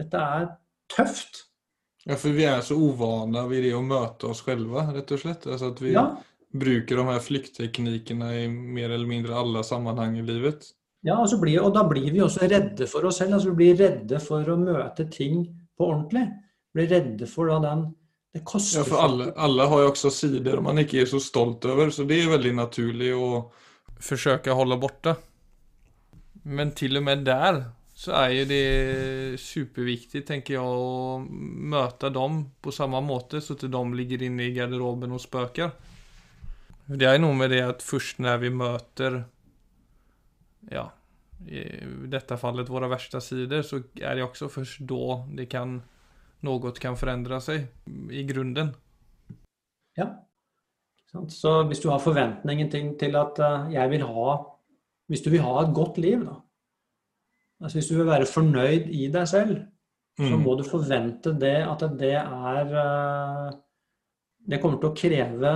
dette 0.00 0.20
er 0.20 0.46
tøft. 0.92 1.44
Ja, 2.04 2.18
for 2.20 2.36
vi 2.36 2.44
er 2.44 2.60
så 2.64 2.76
uvane 2.76 3.46
ved 3.48 3.64
det 3.64 3.72
å 3.76 3.82
møte 3.84 4.28
oss 4.32 4.42
selv, 4.44 4.76
rett 4.92 5.12
og 5.14 5.20
slett. 5.22 5.46
Altså 5.48 5.72
at 5.72 5.80
vi 5.80 5.94
ja. 5.94 6.04
bruker 6.52 7.00
de 7.00 7.06
her 7.08 7.22
flyktteknikkene 7.24 8.30
i 8.42 8.46
mer 8.52 8.90
eller 8.90 9.08
mindre 9.08 9.38
alle 9.40 9.64
sammenheng 9.64 10.18
i 10.20 10.26
livet. 10.26 10.68
Ja, 11.04 11.18
og, 11.20 11.32
blir, 11.40 11.60
og, 11.60 11.72
da 11.76 11.84
blir 11.88 12.06
vi 12.12 12.22
også 12.24 12.48
redde 12.48 12.88
for 12.88 13.04
oss 13.08 13.20
selv. 13.20 13.36
altså 13.36 13.52
Vi 13.52 13.60
blir 13.60 13.80
redde 13.80 14.20
for 14.24 14.48
å 14.48 14.56
møte 14.60 15.08
ting 15.12 15.44
på 15.76 15.90
ordentlig. 15.90 16.26
Blir 16.74 16.88
redde 16.90 17.28
for 17.30 17.52
da 17.52 17.60
den 17.62 17.84
Det 18.34 18.40
koster 18.42 18.80
Ja, 18.80 18.86
for 18.88 18.98
alle, 19.04 19.28
alle 19.38 19.68
har 19.70 19.84
jo 19.84 19.90
også 19.92 20.10
sider 20.10 20.58
man 20.64 20.80
ikke 20.82 21.04
er 21.04 21.06
så 21.06 21.20
stolt 21.22 21.64
over, 21.70 21.92
så 21.94 22.02
det 22.08 22.16
er 22.18 22.32
veldig 22.32 22.54
naturlig 22.56 23.12
å 23.14 23.28
forsøke 24.02 24.50
å 24.50 24.56
holde 24.58 24.80
borte. 24.82 25.14
Men 26.42 26.72
til 26.74 26.98
og 26.98 27.04
med 27.06 27.22
der 27.28 27.60
så 27.94 28.14
er 28.18 28.32
jo 28.34 28.46
det 28.50 29.38
superviktig, 29.38 30.24
tenker 30.26 30.56
jeg, 30.56 30.62
å 30.62 31.20
møte 31.22 32.10
dem 32.10 32.40
på 32.62 32.74
samme 32.74 32.98
måte, 33.06 33.38
så 33.38 33.54
at 33.54 33.62
de 33.70 33.82
ligger 33.94 34.24
inne 34.26 34.48
i 34.48 34.54
garderoben 34.56 35.14
og 35.14 35.22
spøker. 35.22 35.70
Det 36.84 37.06
er 37.06 37.22
noe 37.22 37.36
med 37.38 37.54
det 37.54 37.62
at 37.64 37.86
først 37.86 38.18
når 38.20 38.42
vi 38.42 38.50
møter 38.52 39.22
ja, 40.74 40.88
i 41.46 41.62
dette 42.10 42.36
fallet 42.40 42.70
våre 42.72 42.90
verste 42.90 43.22
sider, 43.22 43.62
så 43.62 43.80
er 44.00 44.18
det 44.18 44.26
også 44.26 44.50
først 44.52 44.82
da 44.90 45.20
det 45.38 45.46
kan 45.52 45.78
noe 46.44 46.74
kan 46.76 46.98
forandre 46.98 47.38
seg 47.40 47.68
i 48.12 48.24
grunnen. 48.28 48.74
Ja. 49.96 50.10
Så 51.30 51.60
hvis 51.68 51.78
du 51.78 51.92
har 51.92 52.02
forventningen 52.02 52.72
til, 52.98 53.14
at 53.16 53.38
eh, 53.38 53.68
jeg 53.76 53.90
vil 53.92 54.02
ha 54.02 54.32
Hvis 55.06 55.20
du 55.22 55.28
vil 55.30 55.44
ha 55.44 55.60
et 55.60 55.74
godt 55.76 55.98
liv, 56.00 56.22
da. 56.24 56.38
Altså 57.62 57.78
hvis 57.78 57.88
du 57.88 57.94
vil 57.96 58.06
være 58.06 58.26
fornøyd 58.26 58.88
i 58.90 59.06
deg 59.12 59.28
selv, 59.28 59.56
så 60.18 60.30
Mm. 60.36 60.42
må 60.44 60.54
du 60.58 60.62
forvente 60.62 61.32
det 61.40 61.56
at 61.66 61.80
det 61.98 62.12
er 62.14 62.74
eh, 62.78 63.52
Det 64.48 64.60
kommer 64.60 64.78
til 64.78 64.90
å 64.90 64.94
kreve 64.94 65.52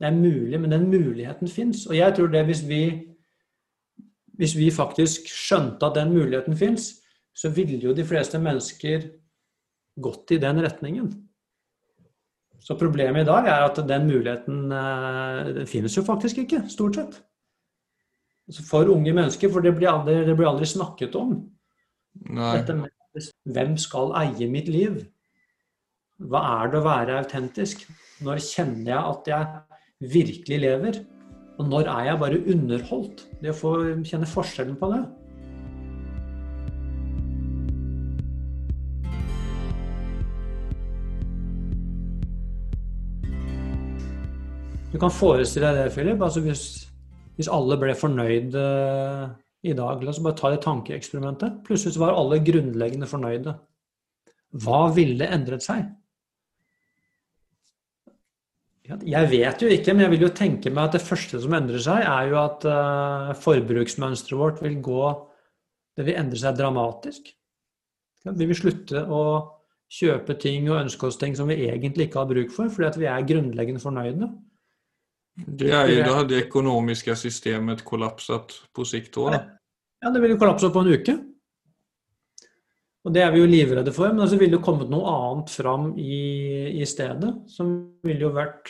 Det 0.00 0.06
er 0.08 0.16
mulig, 0.16 0.60
men 0.60 0.70
den 0.70 0.88
muligheten 0.90 1.48
fins. 1.48 1.86
Og 1.86 1.94
jeg 1.94 2.14
tror 2.16 2.26
det 2.32 2.44
hvis 2.46 2.62
vi 2.68 3.06
hvis 4.40 4.56
vi 4.56 4.70
faktisk 4.70 5.28
skjønte 5.28 5.84
at 5.86 5.94
den 5.94 6.14
muligheten 6.14 6.56
fins, 6.56 6.94
så 7.36 7.50
ville 7.52 7.76
jo 7.78 7.92
de 7.92 8.04
fleste 8.04 8.38
mennesker 8.40 9.02
gått 10.00 10.30
i 10.32 10.38
den 10.40 10.56
retningen. 10.64 11.10
Så 12.60 12.74
problemet 12.78 13.20
i 13.20 13.28
dag 13.28 13.46
er 13.46 13.66
at 13.68 13.76
den 13.88 14.06
muligheten 14.08 14.72
eh, 14.72 15.52
den 15.60 15.66
finnes 15.66 15.96
jo 15.96 16.02
faktisk 16.02 16.38
ikke, 16.38 16.62
stort 16.68 16.94
sett. 16.96 17.20
Altså 18.50 18.64
For 18.66 18.88
unge 18.90 19.12
mennesker, 19.14 19.50
for 19.54 19.62
det 19.62 19.76
blir 19.76 19.86
aldri, 19.92 20.24
det 20.26 20.34
blir 20.34 20.48
aldri 20.50 20.66
snakket 20.66 21.14
om. 21.14 21.36
Nei. 22.26 22.56
Dette 22.58 22.74
med 22.74 22.90
hvem 23.46 23.76
skal 23.78 24.10
eie 24.18 24.48
mitt 24.50 24.66
liv? 24.66 25.04
Hva 26.18 26.40
er 26.56 26.72
det 26.72 26.80
å 26.80 26.84
være 26.88 27.20
autentisk? 27.22 27.86
Når 28.26 28.42
kjenner 28.42 28.90
jeg 28.90 29.14
at 29.14 29.30
jeg 29.30 30.10
virkelig 30.16 30.60
lever? 30.66 31.00
Og 31.60 31.70
når 31.70 31.92
er 31.94 32.10
jeg 32.10 32.20
bare 32.24 32.42
underholdt? 32.56 33.24
Det 33.38 33.54
å 33.54 33.58
få 33.60 33.72
kjenne 34.02 34.26
forskjellen 34.34 34.74
på 34.82 34.90
det. 34.96 35.00
Du 44.90 44.98
kan 44.98 45.12
forestille 45.14 45.70
deg 45.70 45.84
det, 45.84 45.90
Philip. 45.94 46.18
Altså 46.18 46.42
hvis, 46.42 46.89
hvis 47.40 47.48
alle 47.48 47.78
ble 47.80 47.94
fornøyd 47.96 48.56
eh, 48.60 49.30
i 49.70 49.72
dag 49.76 50.02
La 50.04 50.12
oss 50.12 50.20
bare 50.24 50.36
ta 50.36 50.50
det 50.52 50.60
tankeeksperimentet. 50.64 51.62
Plutselig 51.64 52.00
var 52.00 52.16
alle 52.16 52.40
grunnleggende 52.44 53.08
fornøyde. 53.08 53.54
Hva 54.60 54.82
ville 54.92 55.28
endret 55.32 55.64
seg? 55.64 55.88
Jeg 59.06 59.30
vet 59.30 59.62
jo 59.62 59.68
ikke, 59.70 59.94
men 59.94 60.02
jeg 60.02 60.12
vil 60.16 60.24
jo 60.26 60.32
tenke 60.34 60.72
meg 60.74 60.88
at 60.88 60.96
det 60.96 61.04
første 61.06 61.38
som 61.40 61.54
endrer 61.54 61.80
seg, 61.84 62.02
er 62.02 62.30
jo 62.32 62.38
at 62.40 62.66
eh, 62.66 63.32
forbruksmønsteret 63.38 64.40
vårt 64.40 64.62
vil 64.64 64.80
gå 64.84 65.04
Det 65.96 66.06
vil 66.06 66.16
endre 66.16 66.38
seg 66.38 66.56
dramatisk. 66.56 67.26
Vi 68.24 68.46
vil 68.46 68.56
slutte 68.56 69.02
å 69.10 69.22
kjøpe 69.90 70.36
ting 70.40 70.68
og 70.70 70.78
ønske 70.84 71.08
oss 71.08 71.18
ting 71.20 71.34
som 71.36 71.48
vi 71.50 71.58
egentlig 71.66 72.08
ikke 72.08 72.22
har 72.22 72.30
bruk 72.30 72.52
for, 72.54 72.70
fordi 72.72 72.88
at 72.88 72.98
vi 73.00 73.08
er 73.10 73.26
grunnleggende 73.26 73.82
fornøyde. 73.82 74.28
Det 75.46 75.72
er 75.72 75.90
jo, 75.92 76.04
da 76.06 76.22
det 76.28 76.44
økonomiske 76.46 77.16
systemet 77.18 77.84
kollapsat 77.86 78.54
på 78.74 78.86
sikt 78.88 79.18
òg. 79.20 79.36
Ja, 80.00 80.12
det 80.12 80.22
vil 80.22 80.34
jo 80.34 80.40
kollapse 80.40 80.70
på 80.72 80.84
en 80.84 80.94
uke. 80.94 81.16
Og 83.00 83.14
det 83.16 83.22
er 83.24 83.32
vi 83.32 83.40
jo 83.40 83.48
livredde 83.48 83.92
for, 83.96 84.12
men 84.12 84.28
så 84.28 84.36
ville 84.36 84.58
det 84.58 84.64
kommet 84.64 84.90
noe 84.92 85.08
annet 85.08 85.52
fram 85.52 85.90
i, 85.96 86.20
i 86.82 86.86
stedet. 86.88 87.32
Som 87.48 87.72
ville 88.04 88.26
jo 88.26 88.32
vært 88.36 88.68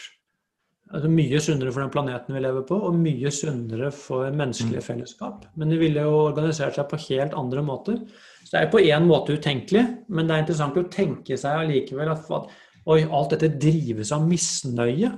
altså 0.90 1.10
mye 1.10 1.38
sunnere 1.42 1.72
for 1.74 1.84
den 1.84 1.92
planeten 1.94 2.34
vi 2.34 2.42
lever 2.42 2.64
på, 2.66 2.78
og 2.88 2.98
mye 2.98 3.30
sunnere 3.34 3.90
for 3.94 4.30
menneskelige 4.34 4.84
fellesskap. 4.86 5.46
Men 5.58 5.74
de 5.74 5.78
ville 5.82 6.06
jo 6.06 6.14
organisert 6.28 6.78
seg 6.78 6.88
på 6.90 7.00
helt 7.08 7.34
andre 7.38 7.64
måter. 7.66 7.98
Så 8.42 8.52
det 8.52 8.60
er 8.60 8.66
jo 8.66 8.74
på 8.76 8.84
én 8.86 9.06
måte 9.06 9.36
utenkelig, 9.38 9.84
men 10.08 10.26
det 10.26 10.36
er 10.36 10.44
interessant 10.44 10.78
å 10.78 10.88
tenke 10.90 11.38
seg 11.38 11.64
allikevel 11.64 12.14
at 12.14 12.30
oi, 12.30 13.02
alt 13.04 13.34
dette 13.34 13.52
drives 13.60 14.14
av 14.14 14.26
misnøye. 14.26 15.12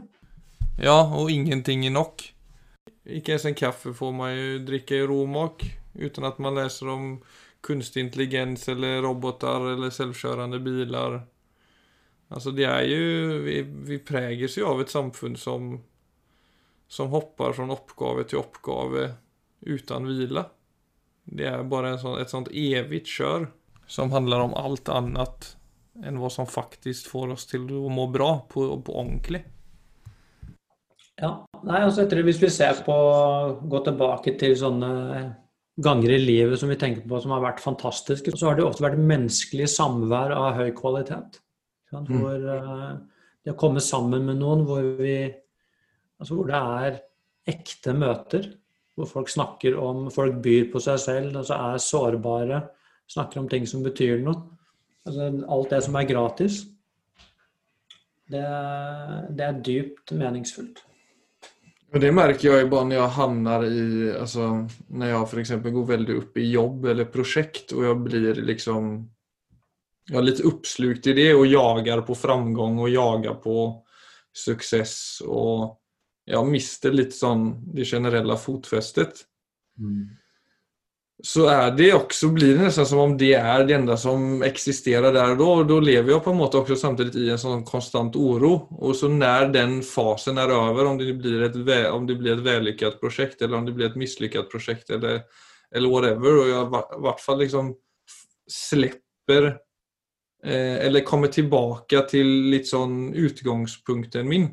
Ja, 0.80 1.02
og 1.04 1.30
ingenting 1.30 1.84
er 1.86 1.94
nok. 1.94 2.24
Ikke 3.04 3.34
ens 3.34 3.46
en 3.48 3.58
kaffe 3.58 3.92
får 3.94 4.12
man 4.14 4.32
jo 4.32 4.58
drikke 4.66 5.02
i 5.02 5.06
ro 5.06 5.24
mak 5.26 5.64
uten 5.98 6.24
at 6.24 6.38
man 6.40 6.56
leser 6.56 6.88
om 6.88 7.06
kunstig 7.62 8.06
intelligens 8.06 8.64
eller 8.72 9.02
roboter 9.04 9.72
eller 9.74 9.92
selvkjørende 9.92 10.60
biler. 10.62 11.20
Altså, 12.32 12.50
det 12.56 12.64
er 12.64 12.86
jo 12.88 13.40
Vi, 13.44 13.60
vi 13.62 13.98
preges 13.98 14.56
jo 14.56 14.70
av 14.70 14.80
et 14.80 14.92
samfunn 14.92 15.36
som 15.36 15.74
som 16.92 17.08
hopper 17.08 17.54
fra 17.56 17.64
oppgave 17.72 18.26
til 18.28 18.42
oppgave 18.42 19.06
uten 19.64 20.04
hvile. 20.04 20.42
Det 21.24 21.46
er 21.48 21.62
bare 21.64 21.94
en 21.94 22.02
sånn, 22.02 22.18
et 22.20 22.28
sånt 22.28 22.50
evig 22.52 23.06
kjør 23.08 23.46
som 23.88 24.12
handler 24.12 24.44
om 24.44 24.52
alt 24.60 24.90
annet 24.92 25.54
enn 26.04 26.18
hva 26.20 26.28
som 26.32 26.48
faktisk 26.48 27.08
får 27.08 27.32
oss 27.32 27.48
til 27.48 27.64
å 27.78 27.88
må 27.88 28.10
bra 28.12 28.34
på, 28.44 28.66
på 28.84 28.92
ordentlig. 28.92 29.40
Ja, 31.22 31.30
nei, 31.62 31.84
altså 31.84 32.02
etter 32.02 32.22
Hvis 32.26 32.40
vi 32.42 32.50
ser 32.50 32.82
på 32.86 32.96
gå 33.70 33.80
tilbake 33.86 34.34
til 34.40 34.56
sånne 34.58 34.90
ganger 35.82 36.12
i 36.12 36.20
livet 36.20 36.60
som 36.60 36.68
vi 36.68 36.76
tenker 36.80 37.06
på 37.08 37.20
som 37.22 37.32
har 37.32 37.44
vært 37.44 37.62
fantastiske, 37.62 38.34
så 38.36 38.50
har 38.50 38.58
det 38.58 38.66
ofte 38.66 38.84
vært 38.84 39.00
menneskelig 39.00 39.70
samvær 39.72 40.34
av 40.36 40.58
høy 40.58 40.72
kvalitet. 40.76 41.38
Sant? 41.92 42.10
Mm. 42.10 42.18
Hvor 42.18 42.50
eh, 42.56 42.90
det 43.42 43.54
å 43.54 43.60
komme 43.60 43.80
sammen 43.84 44.26
med 44.28 44.42
noen 44.42 44.66
hvor, 44.68 44.84
vi, 44.98 45.16
altså 46.20 46.36
hvor 46.36 46.50
det 46.50 46.60
er 46.60 47.00
ekte 47.52 47.94
møter, 47.96 48.52
hvor 48.98 49.08
folk 49.08 49.32
snakker 49.32 49.78
om 49.80 50.04
Folk 50.12 50.36
byr 50.44 50.68
på 50.74 50.82
seg 50.84 51.00
selv, 51.00 51.36
altså 51.40 51.56
er 51.56 51.80
sårbare, 51.80 52.60
snakker 53.10 53.40
om 53.40 53.48
ting 53.48 53.64
som 53.68 53.84
betyr 53.84 54.20
noe. 54.20 54.42
Altså 55.08 55.32
alt 55.48 55.72
det 55.72 55.80
som 55.86 55.96
er 55.98 56.06
gratis. 56.06 56.62
Det, 58.32 58.44
det 59.32 59.46
er 59.48 59.62
dypt 59.64 60.12
meningsfullt. 60.14 60.84
Och 61.92 62.00
det 62.00 62.12
merker 62.12 62.48
jag 62.48 62.58
ju 62.58 62.68
bara 62.68 62.84
när 62.84 62.96
jag 62.96 63.08
hamnar 63.08 63.64
i, 63.64 64.12
alltså 64.20 64.68
när 64.88 65.10
jag 65.10 65.30
för 65.30 65.38
exempel 65.38 65.72
går 65.72 65.86
väldigt 65.86 66.16
upp 66.16 66.36
i 66.36 66.50
jobb 66.50 66.84
eller 66.84 67.04
projekt 67.04 67.72
och 67.72 67.84
jag 67.84 68.00
blir 68.00 68.34
liksom 68.34 69.10
jag 70.10 70.18
är 70.18 70.22
lite 70.22 70.42
uppslukt 70.42 71.06
i 71.06 71.12
det 71.12 71.34
och 71.34 71.46
jagar 71.46 72.00
på 72.00 72.14
framgång 72.14 72.78
och 72.78 72.88
jagar 72.88 73.34
på 73.34 73.84
success 74.32 75.22
och 75.26 75.80
jag 76.24 76.48
mister 76.48 76.92
lite 76.92 77.10
sån 77.10 77.74
det 77.74 77.84
generella 77.84 78.36
fotfästet. 78.36 79.12
Så 81.24 81.46
är 81.46 81.70
det 81.70 81.92
också, 81.94 82.28
blir 82.28 82.54
det 82.54 82.62
nästan 82.62 82.86
som 82.86 82.98
om 82.98 83.12
det 83.18 83.34
er 83.38 83.62
det 83.64 83.76
enda 83.76 83.94
som 83.96 84.40
eksisterer 84.42 85.12
der 85.14 85.36
og 85.36 85.38
da. 85.38 85.50
Og 85.60 85.68
da 85.70 85.76
lever 85.78 86.10
jeg 86.10 86.24
på 86.24 86.32
en 86.32 86.40
måte 86.40 86.58
också 86.58 86.74
samtidigt 86.76 87.14
i 87.14 87.28
en 87.30 87.38
sånn 87.38 87.62
konstant 87.62 88.18
oro. 88.18 88.66
Og 88.82 88.96
så 88.98 89.06
når 89.06 89.52
den 89.54 89.76
fasen 89.86 90.42
er 90.42 90.50
over, 90.50 90.90
om 90.90 90.98
det 90.98 91.14
blir 91.14 91.46
et, 91.46 91.60
om 91.94 92.10
det 92.10 92.18
blir 92.18 92.34
et 92.34 92.42
vellykket 92.42 92.98
projekt 92.98 93.42
eller 93.42 93.60
om 93.60 93.70
det 93.70 93.76
blir 93.78 93.92
et 93.92 94.00
mislykket 94.02 94.50
projekt 94.50 94.90
eller, 94.90 95.22
eller 95.70 95.94
whatever. 95.94 96.42
og 96.42 96.50
jeg 96.50 96.66
i 96.66 97.00
hvert 97.06 97.22
fall 97.22 97.42
liksom 97.44 97.72
slipper 98.50 99.50
eh, 100.42 100.76
eller 100.82 101.06
kommer 101.06 101.30
tilbake 101.30 102.02
til 102.10 102.34
litt 102.50 102.66
sånn 102.66 103.12
utgangspunktet 103.14 104.26
min. 104.26 104.50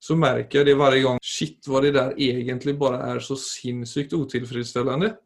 Så 0.00 0.16
merker 0.16 0.62
jeg 0.62 0.72
det 0.72 0.80
varje 0.80 1.04
gang 1.04 1.20
Shit 1.20 1.68
hva 1.68 1.84
det 1.84 1.92
der 1.92 2.16
egentlig 2.16 2.78
bare 2.80 3.04
er 3.12 3.20
så 3.20 3.36
sinnssykt 3.36 4.16
otillfredsställande. 4.16 5.18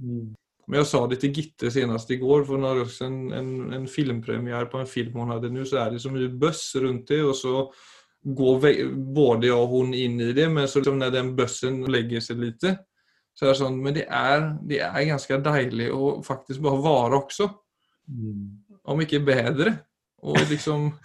Mm. 0.00 0.34
Men 0.66 0.76
jag 0.76 0.86
sa 0.86 1.06
det 1.06 1.16
till 1.16 1.32
Gitte 1.32 1.70
senast 1.70 2.10
igår 2.10 2.44
för 2.44 2.56
några 2.56 2.80
år 2.80 2.84
sedan, 2.84 3.32
en, 3.32 3.72
en 3.72 3.86
filmpremiär 3.86 4.64
på 4.64 4.78
en 4.78 4.86
film 4.86 5.12
hon 5.12 5.28
hade 5.28 5.50
nu 5.50 5.66
så 5.66 5.76
är 5.76 5.90
det 5.90 6.00
så 6.00 6.10
mye 6.10 6.28
böss 6.28 6.74
runt 6.74 7.08
det 7.08 7.22
och 7.22 7.36
så 7.36 7.72
går 8.22 8.84
både 9.14 9.46
jag 9.46 9.62
och 9.62 9.68
hon 9.68 9.94
in 9.94 10.20
i 10.20 10.32
det 10.32 10.48
men 10.48 10.68
så 10.68 10.78
liksom 10.78 10.98
när 10.98 11.10
den 11.10 11.36
bössen 11.36 11.84
lägger 11.84 12.20
sig 12.20 12.36
lite 12.36 12.78
så 13.34 13.44
är 13.44 13.48
det 13.48 13.54
sånn, 13.54 13.82
men 13.82 13.94
det 13.94 14.04
är, 14.08 14.58
det 14.62 14.78
är 14.78 15.04
ganska 15.04 15.38
dejligt 15.38 15.92
att 15.92 16.26
faktiskt 16.26 16.60
bara 16.60 16.76
vara 16.76 17.16
också. 17.16 17.50
Mm. 18.08 18.64
Om 18.84 19.00
ikke 19.00 19.20
bedre. 19.20 19.74
Och 20.22 20.50
liksom... 20.50 20.92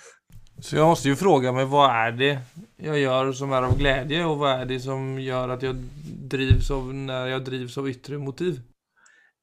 Så 0.59 0.75
jag 0.75 0.87
måste 0.87 1.07
ju 1.07 1.15
fråga 1.15 1.51
mig 1.51 1.65
vad 1.65 1.89
är 1.89 2.11
det 2.11 2.39
jag 2.77 2.99
gör 2.99 3.31
som 3.31 3.51
är 3.51 3.61
av 3.61 3.77
glädje 3.77 4.25
och 4.25 4.37
vad 4.37 4.51
är 4.51 4.65
det 4.65 4.79
som 4.79 5.19
gör 5.19 5.49
att 5.49 5.61
jag 5.61 5.75
drivs 6.05 6.71
av 6.71 6.93
när 6.93 7.27
jag 7.27 7.45
drivs 7.45 7.77
av 7.77 7.89
yttre 7.89 8.17
motiv? 8.17 8.61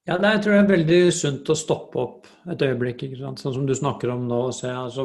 Ja, 0.09 0.16
det, 0.18 0.30
jeg 0.35 0.42
tror 0.42 0.56
det 0.56 0.61
er 0.62 0.71
veldig 0.73 1.00
sunt 1.14 1.50
å 1.52 1.54
stoppe 1.59 2.00
opp 2.00 2.30
et 2.50 2.62
øyeblikk, 2.66 3.04
sånn 3.21 3.37
som 3.38 3.66
du 3.68 3.75
snakker 3.78 4.11
om 4.11 4.25
nå, 4.26 4.40
og 4.49 4.56
se 4.56 4.71
altså 4.71 5.04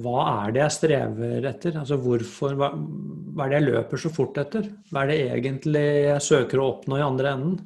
Hva 0.00 0.22
er 0.46 0.54
det 0.54 0.62
jeg 0.62 0.76
strever 0.78 1.48
etter? 1.50 1.76
Altså 1.80 1.98
hvorfor 2.00 2.56
hva, 2.56 2.70
hva 2.72 3.44
er 3.44 3.52
det 3.52 3.58
jeg 3.58 3.66
løper 3.66 4.00
så 4.00 4.12
fort 4.12 4.40
etter? 4.40 4.70
Hva 4.88 5.04
er 5.04 5.12
det 5.12 5.18
egentlig 5.36 5.84
jeg 6.08 6.24
søker 6.24 6.60
å 6.60 6.70
oppnå 6.74 7.00
i 7.00 7.04
andre 7.04 7.34
enden? 7.36 7.60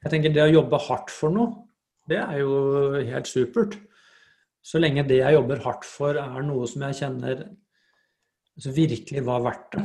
Jeg 0.00 0.14
tenker 0.14 0.34
det 0.34 0.44
å 0.46 0.52
jobbe 0.56 0.82
hardt 0.88 1.14
for 1.14 1.34
noe, 1.34 1.54
det 2.10 2.18
er 2.18 2.40
jo 2.40 2.52
helt 3.12 3.30
supert. 3.30 3.76
Så 4.60 4.80
lenge 4.80 5.06
det 5.06 5.20
jeg 5.20 5.36
jobber 5.36 5.62
hardt 5.64 5.86
for, 5.86 6.18
er 6.18 6.46
noe 6.46 6.66
som 6.68 6.82
jeg 6.88 6.98
kjenner 6.98 7.44
altså 8.58 8.72
virkelig 8.76 9.22
var 9.24 9.44
verdt 9.44 9.76
det. 9.76 9.84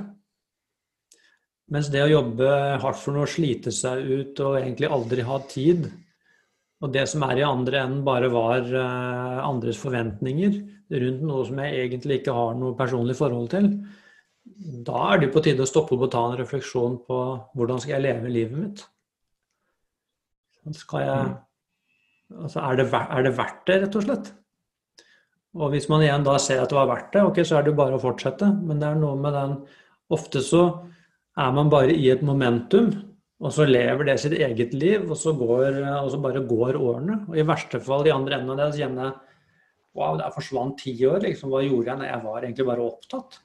Mens 1.74 1.90
det 1.90 2.04
å 2.06 2.12
jobbe 2.12 2.48
hardt 2.82 3.02
for 3.02 3.16
noe, 3.16 3.30
slite 3.30 3.74
seg 3.74 4.06
ut 4.06 4.42
og 4.46 4.60
egentlig 4.60 4.90
aldri 4.92 5.26
ha 5.26 5.40
tid, 5.50 5.88
og 6.84 6.92
det 6.94 7.06
som 7.10 7.24
er 7.26 7.40
i 7.40 7.46
andre 7.48 7.82
enden 7.82 8.04
bare 8.06 8.30
var 8.30 8.68
eh, 8.68 9.38
andres 9.42 9.80
forventninger 9.82 10.58
rundt 11.02 11.24
noe 11.26 11.46
som 11.48 11.62
jeg 11.64 11.86
egentlig 11.88 12.20
ikke 12.20 12.36
har 12.36 12.58
noe 12.60 12.76
personlig 12.78 13.16
forhold 13.18 13.48
til, 13.56 13.72
da 14.86 15.00
er 15.10 15.24
det 15.24 15.32
på 15.34 15.42
tide 15.42 15.66
å 15.66 15.70
stoppe 15.70 15.96
opp 15.96 16.06
og 16.06 16.12
ta 16.14 16.22
en 16.30 16.38
refleksjon 16.38 17.00
på 17.08 17.20
hvordan 17.58 17.82
skal 17.82 17.96
jeg 17.96 18.06
leve 18.06 18.34
livet 18.34 18.60
mitt. 18.60 18.84
Skal 20.78 21.02
jeg, 21.02 21.32
altså 22.44 22.62
er, 22.62 22.78
det, 22.78 22.86
er 22.94 23.26
det 23.26 23.34
verdt 23.40 23.64
det, 23.70 23.80
rett 23.82 23.98
og 23.98 24.06
slett? 24.06 24.30
Og 25.56 25.72
hvis 25.72 25.88
man 25.90 26.04
igjen 26.04 26.26
da 26.26 26.36
ser 26.42 26.62
at 26.62 26.70
det 26.70 26.78
var 26.78 26.92
verdt 26.92 27.14
det, 27.16 27.24
ok, 27.26 27.42
så 27.48 27.58
er 27.58 27.66
det 27.66 27.72
jo 27.72 27.80
bare 27.80 27.98
å 27.98 28.02
fortsette. 28.02 28.50
Men 28.68 28.82
det 28.82 28.90
er 28.90 29.02
noe 29.02 29.18
med 29.18 29.36
den 29.38 29.58
Ofte 30.14 30.38
så 30.46 30.60
er 31.36 31.52
man 31.56 31.70
bare 31.72 31.94
i 31.96 32.08
et 32.14 32.24
momentum, 32.24 32.92
og 33.44 33.52
så 33.52 33.66
lever 33.68 34.08
det 34.08 34.20
sitt 34.22 34.38
eget 34.40 34.74
liv, 34.74 35.04
og 35.10 35.18
så, 35.20 35.34
går, 35.36 35.82
og 36.00 36.12
så 36.14 36.20
bare 36.24 36.44
går 36.48 36.80
årene. 36.80 37.26
Og 37.30 37.38
i 37.38 37.46
verste 37.48 37.82
fall 37.84 38.08
i 38.08 38.14
andre 38.14 38.40
enden 38.40 38.54
av 38.54 38.62
det 38.62 38.70
så 38.74 38.86
kjenner 38.86 39.10
jeg 39.10 39.22
Wow, 39.96 40.18
der 40.20 40.32
forsvant 40.36 40.82
ti 40.84 40.92
år. 41.08 41.22
liksom, 41.24 41.54
Hva 41.54 41.62
gjorde 41.64 41.88
jeg? 41.88 42.00
Nei, 42.02 42.10
jeg 42.10 42.24
var 42.26 42.44
egentlig 42.44 42.66
bare 42.68 42.84
opptatt. 42.84 43.38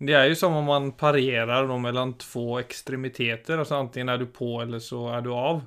Det 0.00 0.14
er 0.16 0.30
jo 0.30 0.38
som 0.40 0.54
om 0.56 0.64
man 0.64 0.86
parerer 0.96 1.68
mellom 1.68 2.14
to 2.22 2.56
ekstremiteter. 2.56 3.60
altså 3.60 3.76
Enten 3.76 4.08
er 4.08 4.16
du 4.16 4.30
på, 4.32 4.62
eller 4.62 4.80
så 4.80 5.10
er 5.12 5.26
du 5.26 5.34
av. 5.36 5.60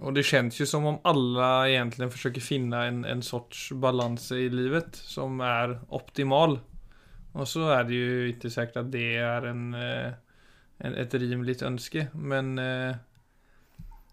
Og 0.00 0.14
det 0.16 0.24
kjennes 0.24 0.56
jo 0.56 0.64
som 0.68 0.86
om 0.88 0.98
alle 1.08 1.48
egentlig 1.68 2.08
forsøker 2.14 2.44
finne 2.44 2.86
en, 2.88 3.04
en 3.04 3.22
sorts 3.24 3.70
balanse 3.76 4.36
i 4.36 4.48
livet 4.52 4.96
som 4.96 5.40
er 5.44 5.76
optimal. 5.92 6.56
Og 7.32 7.48
så 7.48 7.68
er 7.72 7.86
det 7.88 7.96
jo 7.96 8.26
ikke 8.32 8.50
sikkert 8.52 8.82
at 8.84 8.90
det 8.92 9.06
er 9.22 9.46
en, 9.48 9.62
eh, 9.74 10.12
en, 10.84 10.96
et 11.00 11.14
rimelig 11.16 11.62
ønske, 11.64 12.08
men 12.14 12.58
eh, 12.60 12.92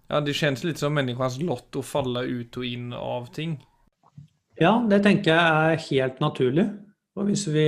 ja, 0.10 0.22
det 0.26 0.38
kjennes 0.38 0.64
litt 0.66 0.82
som 0.82 0.96
menneskets 0.96 1.42
lott 1.44 1.76
å 1.78 1.86
falle 1.86 2.24
ut 2.26 2.58
og 2.58 2.66
inn 2.66 2.94
av 2.96 3.28
ting. 3.36 3.58
Ja, 4.60 4.74
det 4.90 5.04
tenker 5.06 5.36
jeg 5.36 5.74
er 5.74 5.84
helt 5.90 6.24
naturlig. 6.24 6.66
Og 7.20 7.28
hvis 7.30 7.46
vi 7.52 7.68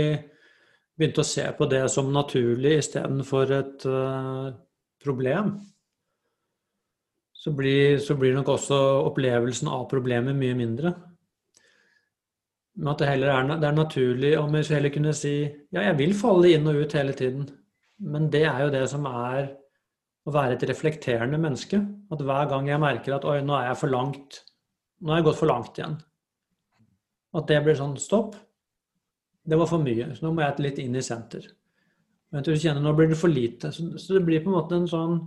begynte 0.98 1.24
å 1.24 1.27
se 1.27 1.46
på 1.58 1.67
det 1.72 1.84
som 1.91 2.12
naturlig 2.13 2.77
istedenfor 2.81 3.53
et 3.55 3.86
uh, 3.88 4.50
problem, 5.03 5.53
så 7.41 7.53
blir, 7.58 7.98
så 8.03 8.17
blir, 8.20 8.36
nok 8.38 8.51
også 8.53 8.79
opplevelsen 9.08 9.70
av 9.72 9.88
problemet 9.89 10.38
mye 10.38 10.58
mindre. 10.58 10.93
Men 12.80 12.94
at 12.94 13.01
det 13.01 13.10
heller 13.10 13.32
er, 13.34 13.50
det 13.60 13.68
er 13.68 13.75
naturlig 13.75 14.36
om 14.40 14.54
vi 14.56 14.62
heller 14.70 14.94
kunne 14.94 15.13
si 15.18 15.34
ja, 15.44 15.82
jeg 15.82 15.98
vil 16.00 16.13
falle 16.18 16.54
inn 16.54 16.70
og 16.72 16.84
ut 16.84 16.96
hele 16.96 17.16
tiden. 17.18 17.50
Men 18.01 18.30
det 18.34 18.46
er 18.50 18.63
jo 18.66 18.72
det 18.74 18.86
som 18.90 19.06
er 19.10 19.51
å 20.25 20.34
være 20.34 20.56
et 20.56 20.63
reflekterende 20.70 21.40
menneske. 21.42 21.82
At 22.13 22.24
hver 22.25 22.48
gang 22.51 22.70
jeg 22.70 22.82
merker 22.82 23.18
at 23.18 23.28
oi, 23.28 23.40
nå 23.46 23.58
er 23.58 23.72
jeg 23.72 23.82
for 23.82 23.94
langt, 23.94 24.42
nå 25.01 25.13
har 25.13 25.22
jeg 25.22 25.28
gått 25.30 25.42
for 25.42 25.51
langt 25.51 25.82
igjen. 25.82 25.98
At 27.38 27.48
det 27.50 27.60
blir 27.66 27.78
sånn 27.80 27.98
stopp. 28.01 28.36
Det 29.42 29.58
var 29.58 29.70
for 29.70 29.82
mye, 29.82 30.12
så 30.13 30.25
nå 30.25 30.36
må 30.36 30.44
jeg 30.44 30.63
litt 30.63 30.82
inn 30.84 30.98
i 30.98 31.04
senter. 31.06 31.48
Men 32.32 32.46
du 32.46 32.54
kjenner 32.54 32.84
nå 32.84 32.94
blir 32.96 33.10
det 33.12 33.20
for 33.20 33.32
lite. 33.32 33.72
Så, 33.75 33.88
så 34.00 34.16
det 34.16 34.25
blir 34.28 34.44
på 34.44 34.51
en 34.51 34.58
måte 34.60 34.78
en 34.78 34.90
sånn 34.90 35.18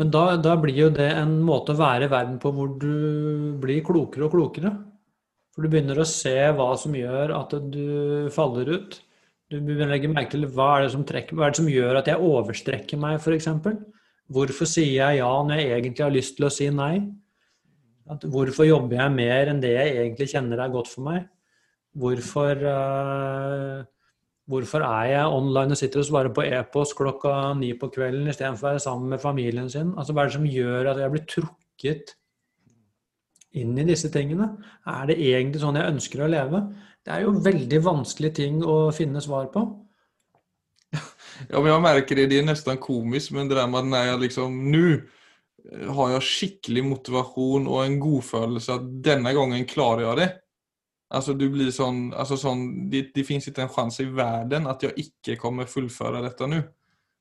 men 0.00 0.08
da, 0.08 0.22
da, 0.40 0.54
blir 0.56 0.78
jo 0.78 0.88
det 0.96 1.10
en 1.12 1.34
måte 1.44 1.74
å 1.74 1.80
være 1.80 2.06
i 2.06 2.12
verden 2.12 2.38
på 2.40 2.54
hvor 2.56 2.72
du 2.80 3.52
blir 3.60 3.82
klokere 3.84 4.24
og 4.26 4.32
klokere. 4.32 4.72
For 5.52 5.66
du 5.66 5.68
begynner 5.68 5.98
å 6.00 6.06
se 6.08 6.32
hva 6.56 6.70
som 6.80 6.94
gjør 6.96 7.34
at 7.36 7.52
du 7.68 8.30
faller 8.32 8.70
ut. 8.78 8.96
Du 9.52 9.58
begynner 9.58 9.90
å 9.90 9.92
legge 9.92 10.08
merke 10.08 10.32
til 10.32 10.46
hva 10.48 10.70
er 10.78 10.86
det 10.86 10.94
som, 10.94 11.04
trekker, 11.04 11.36
hva 11.36 11.48
er 11.48 11.52
det 11.52 11.60
som 11.60 11.68
gjør 11.68 12.00
at 12.00 12.08
jeg 12.08 12.30
overstrekker 12.30 13.02
meg, 13.02 13.18
f.eks. 13.20 13.50
Hvorfor 14.30 14.70
sier 14.70 14.94
jeg 14.94 15.18
ja 15.18 15.30
når 15.44 15.60
jeg 15.60 15.72
egentlig 15.74 16.06
har 16.06 16.14
lyst 16.14 16.36
til 16.38 16.48
å 16.48 16.52
si 16.54 16.70
nei? 16.72 16.94
At 18.10 18.24
hvorfor 18.30 18.70
jobber 18.70 19.02
jeg 19.02 19.16
mer 19.18 19.52
enn 19.52 19.60
det 19.60 19.74
jeg 19.74 19.96
egentlig 19.98 20.30
kjenner 20.32 20.64
er 20.64 20.72
godt 20.72 20.88
for 20.94 21.10
meg? 21.10 21.28
Hvorfor 21.98 22.64
uh, 22.64 23.84
Hvorfor 24.50 24.82
er 24.82 25.10
jeg 25.12 25.34
online 25.34 25.76
og 25.76 25.78
sitter 25.78 26.02
og 26.02 26.06
svarer 26.08 26.32
på 26.34 26.42
e-post 26.42 26.96
klokka 26.98 27.34
ni 27.58 27.70
på 27.78 27.90
kvelden 27.94 28.26
istedenfor 28.30 28.66
å 28.66 28.72
være 28.72 28.82
sammen 28.82 29.12
med 29.12 29.22
familien 29.22 29.68
sin? 29.70 29.92
Altså, 29.94 30.14
Hva 30.14 30.24
er 30.24 30.30
det 30.30 30.38
som 30.38 30.48
gjør 30.48 30.90
at 30.90 31.02
jeg 31.02 31.12
blir 31.12 31.28
trukket 31.30 32.14
inn 33.60 33.78
i 33.78 33.86
disse 33.86 34.10
tingene? 34.10 34.48
Er 34.90 35.06
det 35.10 35.20
egentlig 35.20 35.62
sånn 35.62 35.78
jeg 35.78 35.92
ønsker 35.94 36.24
å 36.24 36.30
leve? 36.32 36.64
Det 37.06 37.14
er 37.14 37.24
jo 37.24 37.36
veldig 37.44 37.80
vanskelige 37.86 38.38
ting 38.40 38.58
å 38.66 38.80
finne 38.94 39.22
svar 39.24 39.48
på. 39.54 39.64
Ja, 41.48 41.56
men 41.56 41.70
jeg 41.70 41.84
merker 41.86 42.18
det. 42.18 42.26
Det 42.28 42.42
er 42.42 42.50
nesten 42.50 42.82
komisk, 42.82 43.32
men 43.32 43.48
det 43.48 43.56
der 43.56 43.70
med 43.70 43.84
at 43.84 43.90
når 43.92 44.06
jeg 44.10 44.22
liksom 44.26 44.60
Nå 44.70 44.84
har 45.94 46.14
jeg 46.14 46.24
skikkelig 46.24 46.82
motivasjon 46.88 47.66
og 47.68 47.82
en 47.84 47.98
godfølelse 48.00 48.76
at 48.78 48.86
denne 49.04 49.32
gangen 49.36 49.66
klarer 49.68 50.06
jeg 50.06 50.20
det. 50.20 50.28
Alltså 51.10 51.34
du 51.34 51.48
blir 51.50 51.72
sånn, 51.74 52.12
alltså 52.14 52.36
sånn 52.38 52.90
det, 52.90 53.08
det 53.14 53.24
finns 53.26 53.48
ikke 53.50 53.64
en 53.64 53.72
chans 53.74 53.98
i 54.02 54.06
verden 54.14 54.68
at 54.70 54.84
jeg 54.86 54.94
ikke 55.02 55.40
kommer 55.40 55.66
fullføre 55.70 56.22
dette 56.22 56.46
nå. 56.46 56.60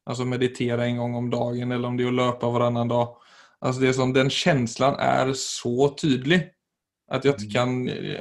Alltså 0.10 0.25
meditera 0.30 0.86
en 0.86 1.02
gang 1.02 1.15
om 1.17 1.30
dagen 1.30 1.71
eller 1.71 1.89
om 1.89 1.97
det 1.97 2.06
er 2.06 2.12
å 2.12 2.19
løpe 2.19 2.52
varannan 2.54 2.89
dag. 2.89 3.17
Alltså 3.60 3.82
det 3.82 3.89
är 3.89 3.97
sånn, 3.97 4.13
den 4.13 4.30
känslan 4.30 4.95
er 5.02 5.34
så 5.38 5.89
tydelig 5.97 6.43
at 7.10 7.25
jeg 7.25 7.36
ikke 7.36 7.54
kan, 7.56 7.73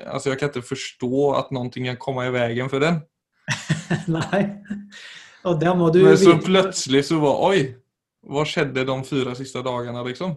alltså 0.09 0.33
jag 0.33 0.41
kan 0.41 0.51
ikke 0.51 0.65
forstå 0.65 1.25
at 1.37 1.53
noe 1.53 1.69
kan 1.71 2.01
komme 2.01 2.25
i 2.27 2.33
veien 2.33 2.71
for 2.73 2.81
den. 2.81 3.03
Nei. 4.17 4.41
Og 5.49 5.61
det 5.61 5.75
må 5.77 5.91
du 5.93 6.01
Men 6.05 6.19
så 6.19 6.39
plutselig 6.41 7.05
så 7.09 7.21
var, 7.23 7.45
oi, 7.53 7.61
hva 8.29 8.45
skjedde 8.49 8.85
de 8.89 8.97
fire 9.07 9.37
siste 9.39 9.63
dagene 9.65 10.03
liksom? 10.09 10.35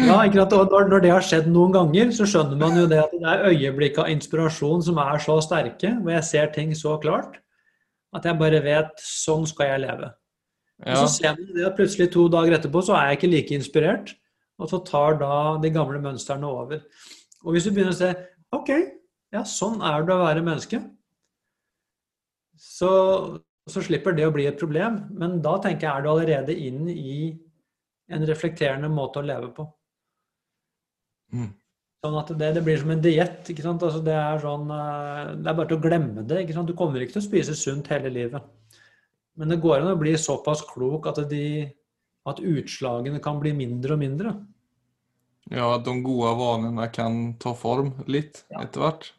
Ja? 0.00 0.16
Og 0.18 0.72
når, 0.72 0.98
det 1.04 1.12
har 1.12 1.22
skjedd 1.22 1.46
noen 1.52 1.74
ganger, 1.74 2.10
så 2.14 2.26
skjønner 2.26 2.58
man 2.58 2.74
jo 2.78 2.88
det 2.90 2.98
at 3.04 3.12
det 3.14 3.30
er 3.30 3.46
øyeblikk 3.52 4.00
av 4.02 4.10
inspirasjon 4.10 4.82
som 4.82 4.98
er 4.98 5.22
så 5.22 5.38
sterke, 5.44 5.92
hvor 6.00 6.16
jeg 6.16 6.26
ser 6.26 6.50
ting 6.54 6.74
så 6.74 6.96
klart, 7.02 7.38
at 8.14 8.26
jeg 8.26 8.38
bare 8.40 8.62
vet 8.64 8.90
sånn 9.02 9.46
skal 9.46 9.74
jeg 9.74 9.84
leve. 9.86 10.10
Ja. 10.82 10.96
Og 10.96 11.04
så 11.04 11.08
ser 11.14 11.38
man 11.38 11.54
det 11.54 11.66
at 11.68 11.78
plutselig 11.78 12.10
to 12.14 12.26
dager 12.32 12.56
etterpå 12.58 12.82
så 12.82 12.96
er 12.98 13.12
jeg 13.12 13.20
ikke 13.20 13.32
like 13.36 13.58
inspirert, 13.60 14.14
og 14.58 14.70
så 14.70 14.82
tar 14.86 15.18
da 15.22 15.36
de 15.62 15.70
gamle 15.74 16.02
mønstrene 16.02 16.50
over. 16.50 16.82
Og 17.44 17.54
hvis 17.54 17.66
du 17.66 17.74
begynner 17.74 17.94
å 17.94 17.98
se 18.00 18.10
OK, 18.54 18.70
ja, 19.34 19.42
sånn 19.46 19.80
er 19.82 20.02
det 20.06 20.14
å 20.14 20.22
være 20.22 20.42
menneske, 20.46 20.82
så, 22.58 22.90
så 23.70 23.82
slipper 23.82 24.14
det 24.14 24.26
å 24.26 24.34
bli 24.34 24.46
et 24.50 24.58
problem. 24.58 25.04
Men 25.14 25.40
da 25.44 25.56
tenker 25.62 25.88
jeg 25.88 25.94
er 25.94 26.04
du 26.04 26.10
allerede 26.12 26.54
inn 26.54 26.86
i 26.90 27.32
en 28.14 28.26
reflekterende 28.28 28.90
måte 28.92 29.22
å 29.22 29.26
leve 29.26 29.50
på. 29.54 29.66
Mm. 31.34 31.52
Sånn 32.04 32.18
at 32.20 32.32
det, 32.36 32.50
det, 32.58 32.62
blir 32.66 32.80
som 32.80 32.92
en 32.92 33.04
diett. 33.04 33.48
Altså 33.64 34.02
det, 34.04 34.14
er 34.14 34.42
sånn, 34.42 34.68
eh, 34.74 35.32
det 35.40 35.50
er 35.50 35.56
bare 35.56 35.70
til 35.70 35.78
å 35.78 35.84
glemme 35.86 36.26
det. 36.28 36.42
Du 36.52 36.74
kommer 36.76 37.00
ikke 37.00 37.16
til 37.16 37.24
å 37.24 37.28
spise 37.28 37.56
sunt 37.58 37.88
hele 37.92 38.12
livet. 38.12 38.44
Men 39.40 39.50
det 39.50 39.62
går 39.62 39.80
an 39.80 39.94
å 39.94 39.98
bli 39.98 40.12
såpass 40.20 40.62
klok 40.68 41.08
at, 41.10 41.22
de, 41.30 41.64
at 42.28 42.42
utslagene 42.44 43.22
kan 43.24 43.40
bli 43.42 43.54
mindre 43.56 43.96
og 43.96 44.02
mindre. 44.04 44.34
Ja, 45.52 45.74
at 45.74 45.84
de 45.88 45.96
gode 46.04 46.30
vanene 46.38 46.86
kan 46.92 47.34
ta 47.40 47.52
form 47.56 47.92
litt 48.08 48.44
ja. 48.52 48.62
etter 48.64 48.84
hvert. 48.84 49.10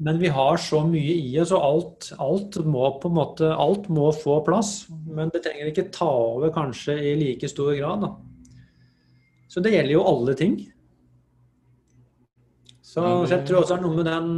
Men 0.00 0.16
vi 0.20 0.30
har 0.32 0.56
så 0.60 0.80
mye 0.88 1.12
i 1.20 1.34
oss, 1.42 1.52
og 1.52 1.60
alt, 1.60 2.08
alt, 2.24 2.56
må 2.64 2.86
på 3.02 3.10
en 3.10 3.16
måte, 3.18 3.52
alt 3.52 3.88
må 3.92 4.08
få 4.16 4.38
plass. 4.46 4.86
Men 4.88 5.28
det 5.32 5.42
trenger 5.44 5.68
ikke 5.68 5.90
ta 5.92 6.08
over 6.08 6.52
kanskje 6.54 6.96
i 7.10 7.14
like 7.20 7.48
stor 7.52 7.74
grad. 7.76 8.06
Da. 8.06 8.62
Så 9.52 9.60
det 9.60 9.74
gjelder 9.74 9.98
jo 9.98 10.06
alle 10.08 10.36
ting. 10.40 10.56
Så, 12.90 13.02
så, 13.02 13.36
jeg 13.36 13.46
tror 13.46 13.60
også 13.60 13.76
det 13.76 13.78
er 13.78 13.86
noe 13.86 13.98
med 14.00 14.08
den 14.08 14.30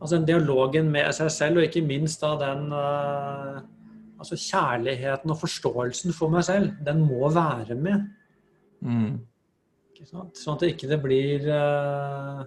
altså 0.00 0.16
den 0.18 0.26
dialogen 0.28 0.90
med 0.92 1.14
seg 1.16 1.30
selv, 1.32 1.60
og 1.60 1.68
ikke 1.68 1.84
minst 1.86 2.24
da 2.24 2.34
den 2.40 2.66
uh, 2.74 3.62
altså 4.20 4.38
kjærligheten 4.40 5.32
og 5.32 5.40
forståelsen 5.40 6.16
for 6.16 6.32
meg 6.32 6.44
selv, 6.48 6.74
den 6.84 7.04
må 7.06 7.30
være 7.32 7.78
med. 7.78 8.04
Mm. 8.84 9.16
Sånn 10.04 10.56
at 10.56 10.64
det 10.64 10.74
ikke 10.74 10.98
blir 11.00 11.46
uh, 11.48 12.44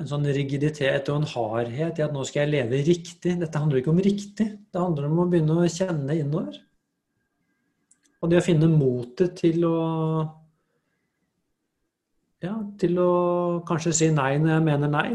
en 0.00 0.08
sånn 0.08 0.26
rigiditet 0.32 1.10
og 1.12 1.20
en 1.20 1.30
hardhet 1.34 2.00
i 2.00 2.04
at 2.06 2.14
nå 2.14 2.24
skal 2.26 2.46
jeg 2.46 2.54
leve 2.56 2.82
riktig. 2.88 3.36
Dette 3.38 3.60
handler 3.60 3.82
ikke 3.82 3.92
om 3.92 4.02
riktig, 4.02 4.48
det 4.72 4.80
handler 4.80 5.10
om 5.10 5.22
å 5.22 5.30
begynne 5.30 5.60
å 5.60 5.70
kjenne 5.70 6.18
innover. 6.18 6.56
Og 8.22 8.30
det 8.30 8.38
å 8.38 8.46
finne 8.46 8.70
motet 8.70 9.36
til 9.42 9.66
å 9.66 9.76
ja, 12.42 12.56
til 12.80 12.98
å 13.00 13.12
kanskje 13.68 13.94
si 13.96 14.10
nei 14.14 14.34
når 14.40 14.56
jeg 14.56 14.66
mener 14.66 14.92
nei. 14.92 15.08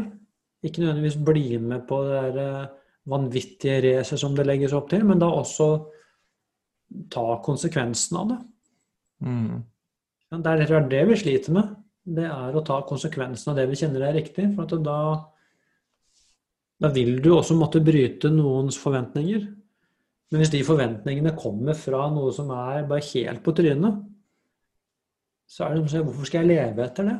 Ikke 0.64 0.82
nødvendigvis 0.82 1.18
bli 1.22 1.58
med 1.62 1.84
på 1.88 2.00
det 2.06 2.20
der 2.34 2.38
eh, 2.42 2.68
vanvittige 3.08 3.80
racet 3.84 4.20
som 4.20 4.34
det 4.36 4.46
legges 4.48 4.74
opp 4.76 4.88
til, 4.90 5.04
men 5.06 5.20
da 5.20 5.28
også 5.32 5.68
ta 7.12 7.26
konsekvensen 7.44 8.18
av 8.20 8.30
det. 8.32 8.38
Mm. 9.28 9.60
Det 10.28 10.54
er 10.54 10.88
det 10.90 11.04
vi 11.08 11.18
sliter 11.20 11.54
med. 11.56 11.76
Det 12.08 12.24
er 12.28 12.56
å 12.56 12.64
ta 12.64 12.80
konsekvensen 12.88 13.52
av 13.52 13.58
det 13.58 13.66
vi 13.68 13.78
kjenner 13.80 14.08
er 14.08 14.16
riktig. 14.16 14.48
For 14.56 14.80
da, 14.84 14.98
da 16.80 16.90
vil 16.94 17.18
du 17.24 17.30
også 17.34 17.56
måtte 17.58 17.84
bryte 17.84 18.32
noens 18.32 18.80
forventninger. 18.80 19.46
Men 20.28 20.42
hvis 20.42 20.52
de 20.52 20.64
forventningene 20.64 21.32
kommer 21.38 21.76
fra 21.76 22.06
noe 22.12 22.32
som 22.36 22.50
er 22.52 22.84
bare 22.88 23.04
helt 23.12 23.44
på 23.44 23.54
trynet, 23.56 24.02
så 25.48 25.64
er 25.64 25.74
det 25.74 25.80
som 25.80 25.88
å 25.88 25.92
si 25.92 26.04
hvorfor 26.06 26.28
skal 26.28 26.44
jeg 26.44 26.58
leve 26.58 26.84
etter 26.84 27.08
det? 27.08 27.18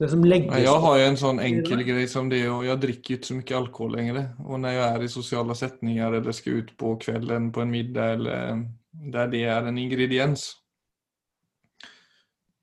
Det 0.00 0.08
som 0.08 0.24
legges 0.24 0.54
Ja, 0.56 0.62
jag 0.64 0.80
har 0.80 0.98
jo 0.98 1.08
en 1.10 1.20
sånn 1.20 1.42
enkel 1.44 1.84
greie 1.84 2.08
som 2.08 2.30
det 2.32 2.40
og 2.48 2.64
Jeg 2.64 2.80
dricker 2.80 3.00
ikke 3.00 3.18
inte 3.18 3.28
så 3.28 3.36
mye 3.36 3.58
alkohol 3.58 3.96
lenger. 3.98 4.20
Og 4.46 4.62
når 4.62 4.76
jeg 4.76 4.86
er 4.86 5.04
i 5.04 5.10
sosiale 5.12 5.56
setninger 5.58 6.16
eller 6.18 6.36
skal 6.36 6.62
ut 6.62 6.72
på 6.80 6.94
kvelden 7.04 7.50
på 7.52 7.62
en 7.62 7.74
middag 7.74 8.16
eller 8.16 8.64
der 8.90 9.30
det 9.30 9.44
er 9.46 9.68
en 9.68 9.78
ingrediens 9.78 10.48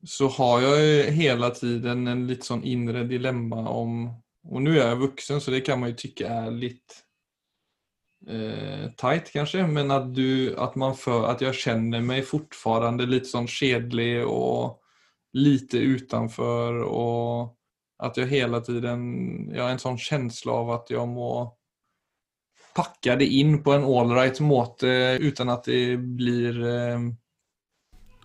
så 0.07 0.27
har 0.27 0.61
jeg 0.61 1.11
hele 1.11 1.11
hela 1.15 1.49
tiden 1.55 2.07
en 2.07 2.25
litt 2.29 2.45
sånn 2.45 2.63
indre 2.63 3.03
dilemma 3.07 3.63
om, 3.71 4.07
Og 4.47 4.61
nå 4.63 4.71
er 4.77 4.93
jeg 4.93 4.99
vuxen 5.01 5.41
så 5.43 5.51
det 5.51 5.65
kan 5.67 5.79
man 5.81 5.91
jo 5.91 5.97
tykke 5.99 6.27
er 6.31 6.51
lite 6.55 7.01
eh, 8.27 8.91
tight 8.91 9.31
kanske, 9.31 9.67
men 9.67 9.91
att, 9.91 10.15
du, 10.15 10.55
att, 10.57 10.75
man 10.75 10.95
för, 10.95 11.27
att 11.27 11.41
jag 11.41 11.55
känner 11.55 12.01
mig 12.01 12.21
fortfarande 12.21 13.05
lite 13.05 13.25
sånn 13.25 13.47
kedlig 13.47 14.27
och 14.27 14.81
lite 15.33 15.77
utanför 15.77 16.81
och 16.81 17.57
att 17.97 18.17
jag 18.17 18.27
hela 18.27 18.61
tiden, 18.61 19.51
jag 19.53 19.63
har 19.63 19.69
en 19.69 19.79
sånn 19.79 19.97
känsla 19.97 20.51
av 20.51 20.71
att 20.71 20.89
jag 20.89 21.07
må 21.07 21.57
packa 22.75 23.15
det 23.15 23.25
inn 23.25 23.63
på 23.63 23.73
en 23.73 23.83
allright 23.83 24.39
måte 24.39 25.17
uten 25.21 25.49
at 25.49 25.63
det 25.63 25.97
blir 25.97 26.65
eh, 26.65 26.99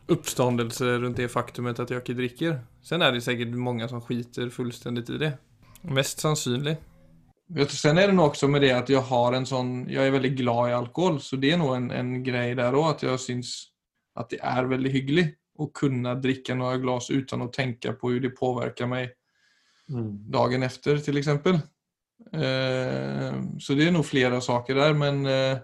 uppståndelse 0.06 0.98
rundt 0.98 1.16
det 1.16 1.28
faktumet 1.32 1.80
at 1.80 1.90
jeg 1.90 2.02
ikke 2.02 2.18
dricker. 2.18 2.58
Sen 2.84 3.02
er 3.02 3.14
det 3.14 3.24
sikkert 3.24 3.54
mange 3.56 3.88
som 3.88 4.02
skiter 4.04 4.52
fullstendig 4.52 5.08
i 5.10 5.20
det. 5.24 5.32
Mest 5.82 6.20
Sen 7.68 7.98
är 7.98 8.06
det 8.06 8.12
nog 8.12 8.26
också 8.26 8.48
med 8.48 8.62
det 8.62 8.72
att 8.72 8.88
jag 8.88 9.00
har 9.00 9.32
en 9.32 9.46
sån, 9.46 9.88
jag 9.88 10.06
är 10.06 10.10
väldigt 10.10 10.32
glad 10.32 10.70
i 10.70 10.72
alkohol, 10.72 11.20
så 11.20 11.36
det 11.36 11.50
är 11.50 11.56
nog 11.56 11.76
en, 11.76 11.90
en 11.90 12.22
grej 12.24 12.54
där 12.54 12.74
òg 12.74 12.94
at 12.94 13.02
jeg 13.04 13.20
syns 13.20 13.50
at 14.16 14.30
det 14.32 14.38
er 14.40 14.68
veldig 14.68 14.92
hyggelig 14.92 15.26
å 15.60 15.68
kunne 15.74 16.14
dricka 16.20 16.56
noen 16.56 16.80
glas 16.80 17.10
uten 17.10 17.44
å 17.44 17.50
tenke 17.52 17.92
på 17.92 18.08
hvordan 18.08 18.24
det 18.24 18.36
påvirker 18.36 18.88
mig 18.88 19.10
mm. 19.92 20.30
dagen 20.32 20.62
efter 20.62 20.96
f.eks. 20.96 21.12
exempel. 21.20 21.60
Eh, 22.32 23.36
så 23.60 23.76
det 23.76 23.88
er 23.88 23.92
nog 23.92 24.08
flere 24.08 24.40
saker 24.40 24.80
der 24.80 24.96
men 24.96 25.26
eh, 25.26 25.60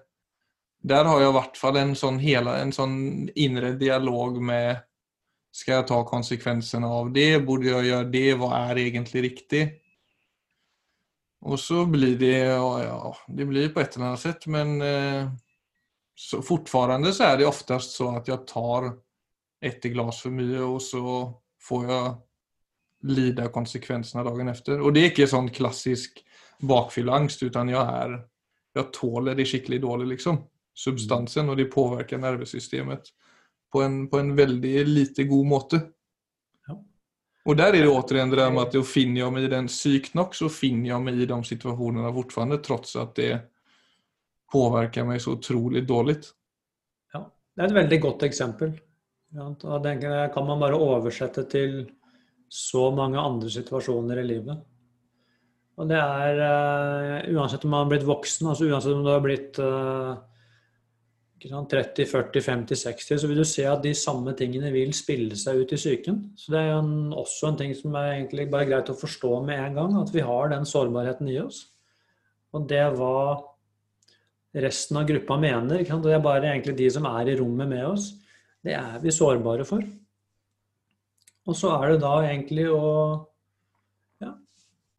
der 0.84 1.08
har 1.08 1.20
jeg 1.22 1.32
i 1.32 1.38
hvert 1.38 1.56
fall 1.58 1.80
en 1.80 1.96
sånn, 1.96 2.20
hela, 2.22 2.58
en 2.62 2.72
sånn 2.72 2.96
indre 3.34 3.72
dialog 3.80 4.38
med 4.42 4.84
skal 5.54 5.80
jeg 5.80 5.88
ta 5.88 6.04
konsekvensene 6.06 6.86
av 6.86 7.08
det? 7.14 7.40
Borde 7.44 7.70
jeg 7.70 7.88
gjøre 7.88 8.10
det? 8.12 8.28
Hva 8.38 8.50
er 8.68 8.80
egentlig 8.84 9.24
riktigt? 9.30 9.78
Och 11.40 11.60
så 11.60 11.86
blir 11.86 12.18
det, 12.18 12.38
ja, 12.38 12.84
ja 12.84 13.16
det 13.28 13.44
blir 13.44 13.68
på 13.68 13.80
ett 13.80 13.96
eller 13.96 14.06
annat 14.06 14.20
sätt 14.20 14.46
men 14.46 14.82
eh, 14.82 15.30
så 16.14 16.42
fortfarande 16.42 17.12
så 17.12 17.22
är 17.22 17.38
det 17.38 17.46
oftast 17.46 17.90
så 17.90 18.16
att 18.16 18.28
jag 18.28 18.46
tar 18.46 18.92
ett 19.60 19.82
glas 19.82 20.20
för 20.20 20.30
mycket 20.30 20.62
och 20.62 20.82
så 20.82 21.34
får 21.60 21.86
jag 21.86 22.16
lida 23.02 23.48
konsekvenserna 23.48 24.24
dagen 24.24 24.48
efter. 24.48 24.80
Och 24.80 24.92
det 24.92 25.00
är 25.00 25.10
inte 25.10 25.26
sån 25.26 25.50
klassisk 25.50 26.24
bakfylleangst 26.60 27.42
utan 27.42 27.68
jag 27.68 27.86
är 27.86 28.24
jag 28.72 28.92
tåler 28.92 29.34
det 29.34 29.44
skickligt 29.44 29.82
dåligt 29.82 30.08
liksom 30.08 30.44
substansen 30.74 31.48
och 31.48 31.56
det 31.56 31.64
påverkar 31.64 32.18
nervsystemet 32.18 33.02
på 33.72 33.82
en, 33.82 34.08
på 34.08 34.18
en 34.18 34.36
väldigt 34.36 34.88
lite 34.88 35.24
god 35.24 35.46
måte. 35.46 35.80
Och 37.48 37.56
där 37.56 37.74
är 37.74 37.82
det 37.82 37.88
återigen 37.88 38.30
det 38.30 38.36
där 38.36 38.50
med 38.50 38.62
att 38.62 38.72
då 38.72 38.82
finner 38.82 39.20
jag 39.20 39.32
mig 39.32 39.44
i 39.44 39.48
den 39.48 39.66
psyken 39.66 40.20
också, 40.20 40.48
finner 40.48 40.88
jag 40.88 41.02
mig 41.02 41.22
i 41.22 41.26
de 41.26 41.44
situationerna 41.44 42.12
fortfarande 42.12 42.58
trots 42.58 42.96
att 42.96 43.14
det 43.14 43.40
påverkar 44.52 45.04
mig 45.04 45.20
så 45.20 45.32
otroligt 45.32 45.88
dåligt. 45.88 46.30
Ja, 47.12 47.32
det 47.56 47.62
är 47.62 47.66
ett 47.66 47.72
väldigt 47.72 48.00
gott 48.00 48.22
exempel. 48.22 48.72
Og 49.62 49.82
den 49.82 50.00
kan 50.34 50.46
man 50.46 50.60
bara 50.60 50.96
översätta 50.96 51.42
till 51.42 51.90
så 52.48 52.90
många 52.90 53.20
andra 53.20 53.48
situationer 53.48 54.16
i 54.16 54.24
livet. 54.24 54.58
Och 55.74 55.86
det 55.86 55.96
är, 55.96 57.28
uh, 57.28 57.36
oavsett 57.36 57.64
om 57.64 57.70
man 57.70 57.78
har 57.78 57.86
blivit 57.86 58.06
vuxen, 58.06 58.48
alltså 58.48 58.64
oavsett 58.64 58.92
om 58.92 59.04
du 59.04 59.10
har 59.10 59.20
blivit 59.20 59.58
uh, 59.58 60.16
30, 61.38 62.06
40, 62.10 62.40
50, 62.42 62.76
60, 62.76 63.18
så 63.20 63.28
vil 63.30 63.38
du 63.38 63.44
se 63.46 63.64
at 63.68 63.82
de 63.84 63.92
samme 63.94 64.32
tingene 64.38 64.72
vil 64.74 64.90
spille 64.96 65.36
seg 65.38 65.62
ut 65.62 65.74
i 65.74 65.78
psyken. 65.78 66.18
Så 66.38 66.52
det 66.54 66.62
er 66.62 66.72
en, 66.76 67.12
også 67.14 67.52
en 67.52 67.58
ting 67.60 67.74
som 67.78 67.94
er 67.94 68.16
egentlig 68.16 68.48
bare 68.50 68.66
greit 68.66 68.90
å 68.90 68.96
forstå 68.98 69.38
med 69.46 69.62
en 69.62 69.78
gang, 69.78 69.94
at 70.00 70.10
vi 70.14 70.24
har 70.26 70.50
den 70.50 70.66
sårbarheten 70.66 71.30
i 71.30 71.38
oss. 71.44 71.62
Og 72.56 72.66
det 72.68 72.80
er 72.82 72.96
hva 72.96 73.38
resten 74.58 74.98
av 74.98 75.06
gruppa 75.06 75.36
mener, 75.38 75.84
det 75.84 76.14
er 76.14 76.24
bare 76.24 76.50
egentlig 76.50 76.76
de 76.78 76.90
som 76.90 77.06
er 77.06 77.30
i 77.30 77.38
rommet 77.38 77.68
med 77.70 77.84
oss, 77.86 78.12
det 78.64 78.74
er 78.74 78.98
vi 79.02 79.14
sårbare 79.14 79.66
for. 79.68 79.84
Og 81.48 81.56
så 81.56 81.72
er 81.78 81.94
det 81.94 82.00
da 82.02 82.14
egentlig 82.26 82.66
å 82.72 82.88
ja, 84.24 84.32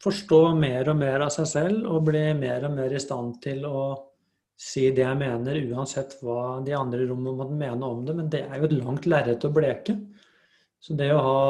forstå 0.02 0.40
mer 0.58 0.88
og 0.90 0.98
mer 1.02 1.26
av 1.26 1.34
seg 1.34 1.50
selv 1.50 1.90
og 1.90 2.06
bli 2.08 2.30
mer 2.38 2.64
og 2.66 2.78
mer 2.78 2.94
i 2.96 3.02
stand 3.02 3.36
til 3.44 3.66
å 3.68 3.82
si 4.60 4.90
det 4.92 5.04
jeg 5.06 5.16
mener, 5.16 5.56
uansett 5.72 6.18
hva 6.20 6.60
de 6.64 6.74
andre 6.76 7.04
i 7.04 7.08
rommet 7.08 7.38
måtte 7.38 7.56
mene 7.56 7.86
om 7.86 8.02
det. 8.04 8.16
Men 8.18 8.28
det 8.32 8.42
er 8.44 8.60
jo 8.60 8.68
et 8.68 8.76
langt 8.76 9.08
lerret 9.08 9.46
å 9.46 9.52
bleke. 9.54 9.96
Så 10.80 10.96
det 10.98 11.08
å 11.14 11.22
ha 11.24 11.44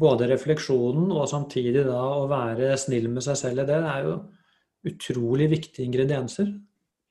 både 0.00 0.28
refleksjonen 0.30 1.10
og 1.12 1.28
samtidig 1.28 1.84
da 1.84 2.00
å 2.16 2.28
være 2.30 2.72
snill 2.80 3.10
med 3.12 3.24
seg 3.26 3.36
selv 3.36 3.64
i 3.64 3.68
det, 3.68 3.80
det 3.84 3.92
er 3.92 4.08
jo 4.08 4.14
utrolig 4.88 5.50
viktige 5.52 5.84
ingredienser. 5.90 6.48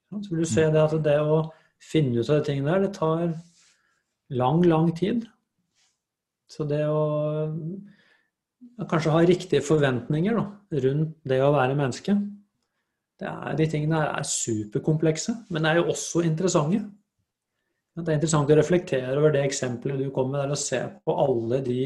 Så 0.09 0.31
vil 0.31 0.41
du 0.41 0.49
se 0.49 0.65
det 0.73 0.81
at 0.81 0.95
det 1.05 1.19
å 1.21 1.43
finne 1.79 2.17
ut 2.17 2.29
av 2.29 2.39
de 2.39 2.47
tingene 2.47 2.73
der, 2.73 2.87
det 2.87 2.95
tar 2.97 3.27
lang, 4.33 4.63
lang 4.65 4.89
tid. 4.97 5.27
Så 6.49 6.65
det 6.65 6.81
å 6.89 7.53
kanskje 8.89 9.13
ha 9.13 9.21
riktige 9.21 9.61
forventninger 9.65 10.39
da, 10.39 10.47
rundt 10.87 11.13
det 11.29 11.39
å 11.45 11.53
være 11.53 11.77
menneske, 11.77 12.17
er, 13.27 13.55
de 13.60 13.67
tingene 13.67 13.99
her 13.99 14.13
er 14.15 14.27
superkomplekse, 14.27 15.36
men 15.49 15.65
det 15.65 15.71
er 15.71 15.82
jo 15.82 15.89
også 15.91 16.23
interessante. 16.27 16.84
Det 17.99 18.13
er 18.13 18.19
interessant 18.19 18.51
å 18.53 18.55
reflektere 18.60 19.17
over 19.17 19.34
det 19.34 19.41
eksempelet 19.43 19.99
du 19.99 20.12
kom 20.15 20.32
med, 20.32 20.39
der, 20.43 20.53
og 20.55 20.62
se 20.62 20.79
på 21.03 21.15
alle 21.19 21.60
de 21.65 21.82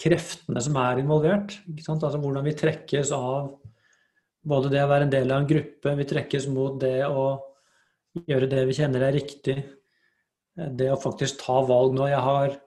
kreftene 0.00 0.62
som 0.64 0.78
er 0.80 1.04
involvert. 1.04 1.54
Altså 1.70 2.18
Hvordan 2.18 2.46
vi 2.48 2.56
trekkes 2.58 3.12
av 3.14 3.52
både 4.44 4.72
det 4.72 4.82
å 4.82 4.90
være 4.90 5.06
en 5.06 5.14
del 5.14 5.30
av 5.30 5.42
en 5.42 5.48
gruppe, 5.48 5.94
vi 6.00 6.08
trekkes 6.08 6.48
mot 6.52 6.76
det 6.82 6.98
å 7.06 7.28
gjøre 8.26 8.50
det 8.50 8.66
vi 8.68 8.76
kjenner 8.76 9.06
er 9.06 9.16
riktig, 9.16 9.56
det 10.54 10.90
å 10.92 11.00
faktisk 11.00 11.40
ta 11.42 11.60
valg 11.66 11.96
nå. 11.96 12.08
Jeg 12.10 12.22
har, 12.22 12.58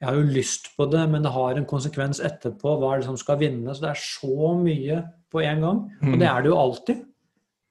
jeg 0.00 0.08
har 0.08 0.16
jo 0.18 0.30
lyst 0.30 0.70
på 0.78 0.86
det, 0.90 1.02
men 1.10 1.26
det 1.26 1.34
har 1.34 1.58
en 1.58 1.68
konsekvens 1.68 2.22
etterpå. 2.24 2.78
Hva 2.80 2.94
er 2.94 3.02
det 3.02 3.10
som 3.10 3.18
skal 3.20 3.38
vinne? 3.42 3.74
Så 3.74 3.84
det 3.84 3.92
er 3.92 4.02
så 4.02 4.54
mye 4.62 5.02
på 5.32 5.42
en 5.42 5.62
gang. 5.66 5.84
Og 6.06 6.18
det 6.22 6.30
er 6.30 6.42
det 6.42 6.50
jo 6.52 6.58
alltid 6.62 7.04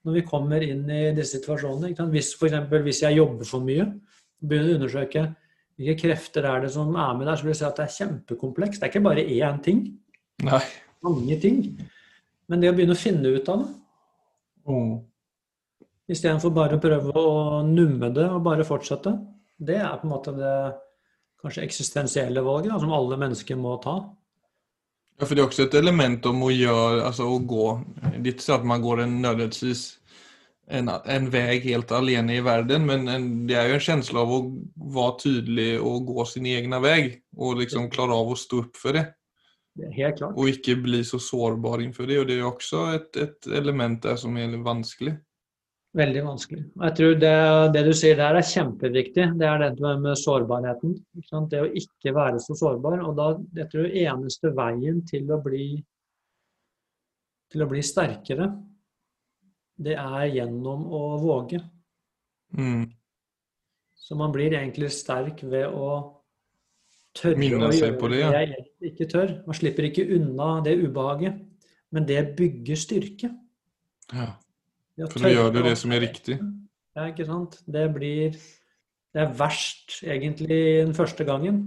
når 0.06 0.20
vi 0.20 0.26
kommer 0.28 0.64
inn 0.64 0.86
i 0.92 1.02
disse 1.18 1.40
situasjonene. 1.40 1.96
Hvis 2.14 2.36
for 2.38 2.50
eksempel, 2.50 2.84
hvis 2.86 3.02
jeg 3.04 3.18
jobber 3.18 3.48
for 3.50 3.66
mye, 3.66 3.88
begynner 4.46 4.76
å 4.76 4.80
undersøke 4.80 5.26
hvilke 5.76 5.98
krefter 6.06 6.46
er 6.48 6.64
det 6.64 6.72
som 6.72 6.94
er 6.94 7.18
med 7.18 7.28
der, 7.28 7.36
så 7.36 7.44
vil 7.44 7.52
jeg 7.52 7.60
si 7.60 7.68
at 7.68 7.80
det 7.80 7.86
er 7.86 7.96
kjempekomplekst. 7.98 8.80
Det 8.80 8.88
er 8.88 8.94
ikke 8.94 9.08
bare 9.10 9.26
én 9.26 9.58
ting. 9.66 9.82
Nei. 10.46 10.62
Mange 11.04 11.40
ting. 11.42 11.60
Men 12.48 12.62
det 12.62 12.72
å 12.72 12.78
begynne 12.78 12.96
å 12.96 13.02
finne 13.02 13.34
ut 13.34 13.52
av 13.52 13.66
det 13.66 14.72
mm. 14.72 14.96
Istedenfor 16.14 16.52
bare 16.54 16.78
å 16.78 16.82
prøve 16.82 17.14
å 17.18 17.62
numme 17.66 18.12
det 18.14 18.28
og 18.30 18.44
bare 18.46 18.66
fortsette. 18.68 19.16
Det 19.58 19.80
er 19.82 19.96
på 19.98 20.06
en 20.06 20.12
måte 20.12 20.36
det 20.38 20.54
kanskje 21.42 21.64
eksistensielle 21.66 22.44
valget 22.46 22.76
da, 22.76 22.78
som 22.84 22.94
alle 22.94 23.18
mennesker 23.18 23.58
må 23.58 23.74
ta. 23.82 23.96
Ja, 25.18 25.26
för 25.26 25.36
det 25.36 25.42
är 25.42 25.46
också 25.46 25.64
ett 25.64 25.74
element 25.74 26.26
om 26.26 26.44
att 26.44 26.54
göra, 26.54 27.06
alltså 27.06 27.36
att 27.36 27.48
gå, 27.48 27.82
det 27.96 28.30
är 28.30 28.34
inte 28.34 28.44
så 28.44 28.54
att 28.54 28.66
man 28.66 28.82
går 28.82 29.02
en 29.02 29.22
nödvändigtvis 29.22 30.00
en, 30.68 30.90
en 31.06 31.30
väg 31.30 31.62
helt 31.62 31.92
alene 31.92 32.36
i 32.36 32.42
verden, 32.42 32.86
men 32.86 33.08
en, 33.08 33.48
det 33.48 33.56
er 33.56 33.70
jo 33.70 33.78
en 33.78 33.84
känsla 33.86 34.24
av 34.24 34.32
å 34.34 34.40
være 34.96 35.20
tydlig 35.22 35.68
og 35.82 36.08
gå 36.10 36.26
sin 36.26 36.46
egen 36.50 36.74
väg 36.82 37.20
og 37.38 37.62
liksom 37.62 37.90
klara 37.94 38.16
av 38.16 38.34
å 38.34 38.40
stå 38.40 38.64
opp 38.64 38.80
for 38.82 38.98
det. 38.98 39.06
det 39.76 39.94
helt 39.94 40.18
klart. 40.18 40.34
Och 40.38 40.50
inte 40.50 40.76
bli 40.76 41.04
så 41.04 41.20
sårbar 41.20 41.82
inför 41.82 42.08
det. 42.08 42.20
Og 42.20 42.28
det 42.28 42.34
er 42.34 42.46
också 42.46 42.78
ett, 42.96 43.16
ett 43.16 43.48
element 43.48 44.04
där 44.04 44.16
som 44.16 44.38
er 44.38 44.58
vanskligt. 44.58 45.22
Veldig 45.96 46.22
vanskelig. 46.26 46.64
Jeg 46.76 46.96
tror 46.98 47.14
det, 47.22 47.36
det, 47.72 47.82
du 47.88 47.94
sier 47.96 48.18
der, 48.20 48.36
er 48.36 48.48
kjempeviktig. 48.48 49.30
Det 49.40 49.48
er 49.48 49.62
det 49.64 49.92
med 50.04 50.20
sårbarheten. 50.20 50.98
Det 51.16 51.62
å 51.62 51.70
ikke 51.72 52.12
være 52.16 52.42
så 52.44 52.58
sårbar. 52.60 53.00
Og 53.08 53.16
da, 53.16 53.30
jeg 53.62 53.70
tror 53.72 53.96
eneste 54.02 54.52
veien 54.58 55.00
til 55.08 55.32
å 55.32 55.40
bli, 55.44 55.70
til 57.54 57.64
å 57.64 57.70
bli 57.72 57.86
sterkere, 57.86 58.50
det 59.88 59.96
er 60.02 60.28
gjennom 60.34 60.84
å 60.92 61.06
våge. 61.24 61.64
Mm. 62.60 62.86
Så 63.96 64.20
man 64.20 64.36
blir 64.36 64.52
egentlig 64.52 64.92
sterk 64.94 65.42
ved 65.48 65.72
å 65.72 65.90
tørre 67.16 67.40
Minne 67.40 67.72
å 67.72 67.76
gjøre 67.76 67.96
på 68.00 68.12
det, 68.12 68.20
ja. 68.20 68.32
det 68.36 68.48
jeg 68.52 68.92
ikke 68.92 69.14
tør. 69.16 69.38
Man 69.48 69.64
slipper 69.64 69.88
ikke 69.88 70.10
unna 70.20 70.58
det 70.66 70.76
ubehaget. 70.84 71.40
Men 71.96 72.08
det 72.10 72.34
bygger 72.36 72.80
styrke. 72.80 73.32
Ja. 74.12 74.34
For 74.98 75.20
da 75.26 75.32
gjør 75.34 75.52
du 75.54 75.62
det 75.66 75.78
som 75.78 75.92
er 75.92 76.04
riktig. 76.06 76.38
Ja, 76.96 77.10
ikke 77.12 77.26
sant. 77.28 77.60
Det 77.68 77.88
blir 77.96 78.36
Det 79.16 79.22
er 79.24 79.34
verst 79.40 80.02
egentlig 80.04 80.86
den 80.86 80.94
første 80.94 81.24
gangen. 81.24 81.60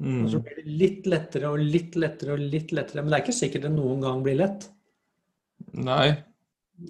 Og 0.00 0.28
så 0.30 0.38
Mm. 0.38 0.44
blir 0.44 0.56
det 0.56 0.66
litt 0.66 1.06
lettere 1.06 1.50
og 1.50 1.58
litt 1.58 1.94
lettere 1.94 2.32
og 2.32 2.38
litt 2.38 2.72
lettere. 2.72 3.02
Men 3.02 3.10
det 3.10 3.18
er 3.18 3.24
ikke 3.24 3.38
sikkert 3.38 3.62
det 3.62 3.72
noen 3.72 4.00
gang 4.00 4.22
blir 4.22 4.36
lett. 4.36 4.68
Nei. 5.72 6.16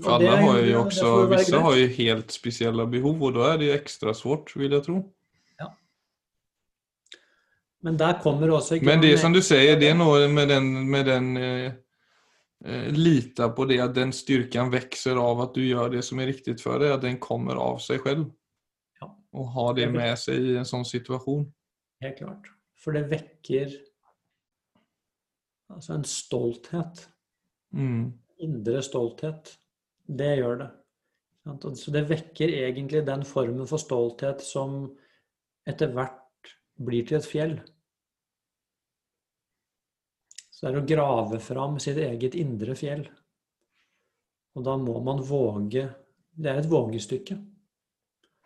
For 0.01 0.15
alle 0.15 0.37
har 0.37 0.61
jo 0.63 0.85
også 0.85 1.29
greit. 1.29 1.51
har 1.61 1.75
jo 1.77 1.89
helt 1.89 2.31
spesielle 2.33 2.87
behov 2.91 3.23
og 3.23 3.35
da 3.35 3.53
er 3.53 3.59
det 3.59 3.73
ekstra 3.75 4.11
extra 4.11 4.15
svårt 4.15 4.55
vil 4.57 4.71
jeg 4.71 4.83
tro. 4.85 5.05
Men 7.85 7.99
der 7.99 8.19
kommer 8.23 8.49
også 8.49 8.79
ikke 8.79 8.87
Men 8.87 9.03
det 9.03 9.19
som 9.21 9.33
du 9.33 9.43
sier, 9.45 9.77
det 9.79 9.91
er 9.91 9.95
noe 9.95 10.29
med 10.33 10.49
den, 10.49 10.91
med 10.91 11.05
den 11.05 11.37
eh, 11.37 11.73
eh, 12.65 12.89
lita 12.95 13.51
på 13.55 13.67
det 13.71 13.81
at 13.85 13.95
den 13.97 14.13
styrkan 14.15 14.73
växer 14.73 15.21
av 15.21 15.45
at 15.47 15.55
du 15.57 15.63
gjør 15.65 15.93
det 15.95 16.03
som 16.07 16.21
er 16.21 16.33
riktig 16.33 16.57
for 16.63 16.83
deg, 16.83 16.97
at 16.97 17.05
den 17.05 17.21
kommer 17.23 17.61
av 17.61 17.81
seg 17.85 18.03
selv. 18.05 18.29
Ja. 19.01 19.11
Og 19.37 19.51
ha 19.57 19.67
det 19.79 19.89
med 19.93 20.17
seg 20.21 20.53
i 20.53 20.57
en 20.61 20.69
sånn 20.69 20.87
situasjon. 20.89 21.47
Helt 22.05 22.21
klart. 22.21 22.51
For 22.81 22.97
det 22.97 23.07
vekker 23.13 23.73
altså 25.73 25.97
en 25.97 26.07
stolthet. 26.09 27.07
Mm. 27.75 28.13
Indre 28.45 28.83
stolthet. 28.85 29.55
Det 30.05 30.35
gjør 30.37 30.61
det. 30.61 30.71
Så 31.77 31.93
det 31.93 32.07
vekker 32.09 32.49
egentlig 32.49 33.05
den 33.07 33.25
formen 33.29 33.69
for 33.69 33.81
stolthet 33.81 34.41
som 34.45 34.87
etter 35.69 35.93
hvert 35.93 36.53
blir 36.81 37.05
til 37.09 37.19
et 37.19 37.29
fjell. 37.29 37.55
Så 40.65 40.71
det 40.71 40.79
er 40.79 40.81
å 40.81 40.89
grave 40.89 41.39
fram 41.45 41.75
sitt 41.77 41.99
eget 42.01 42.33
indre 42.41 42.73
fjell. 42.73 43.03
Og 44.57 44.65
da 44.65 44.79
må 44.81 44.95
man 45.05 45.19
våge 45.21 45.83
Det 46.33 46.49
er 46.49 46.57
et 46.63 46.71
vågestykke. 46.71 47.37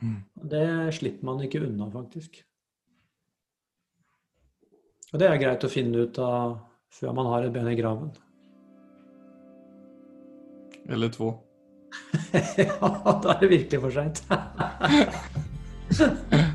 Mm. 0.02 0.16
Det 0.50 0.64
slipper 0.98 1.24
man 1.24 1.44
ikke 1.46 1.62
unna, 1.62 1.86
faktisk. 1.94 2.42
Og 5.12 5.22
det 5.22 5.28
er 5.30 5.38
greit 5.44 5.64
å 5.64 5.70
finne 5.70 6.02
ut 6.08 6.18
av 6.18 6.58
før 6.90 7.14
man 7.20 7.30
har 7.30 7.46
et 7.46 7.54
ben 7.54 7.70
i 7.70 7.78
graven. 7.78 8.10
Eller 10.90 11.14
to. 11.14 11.30
ja, 12.66 12.92
da 13.22 13.38
er 13.38 13.40
det 13.46 13.54
virkelig 13.54 13.84
for 13.86 13.94
seint. 13.94 14.26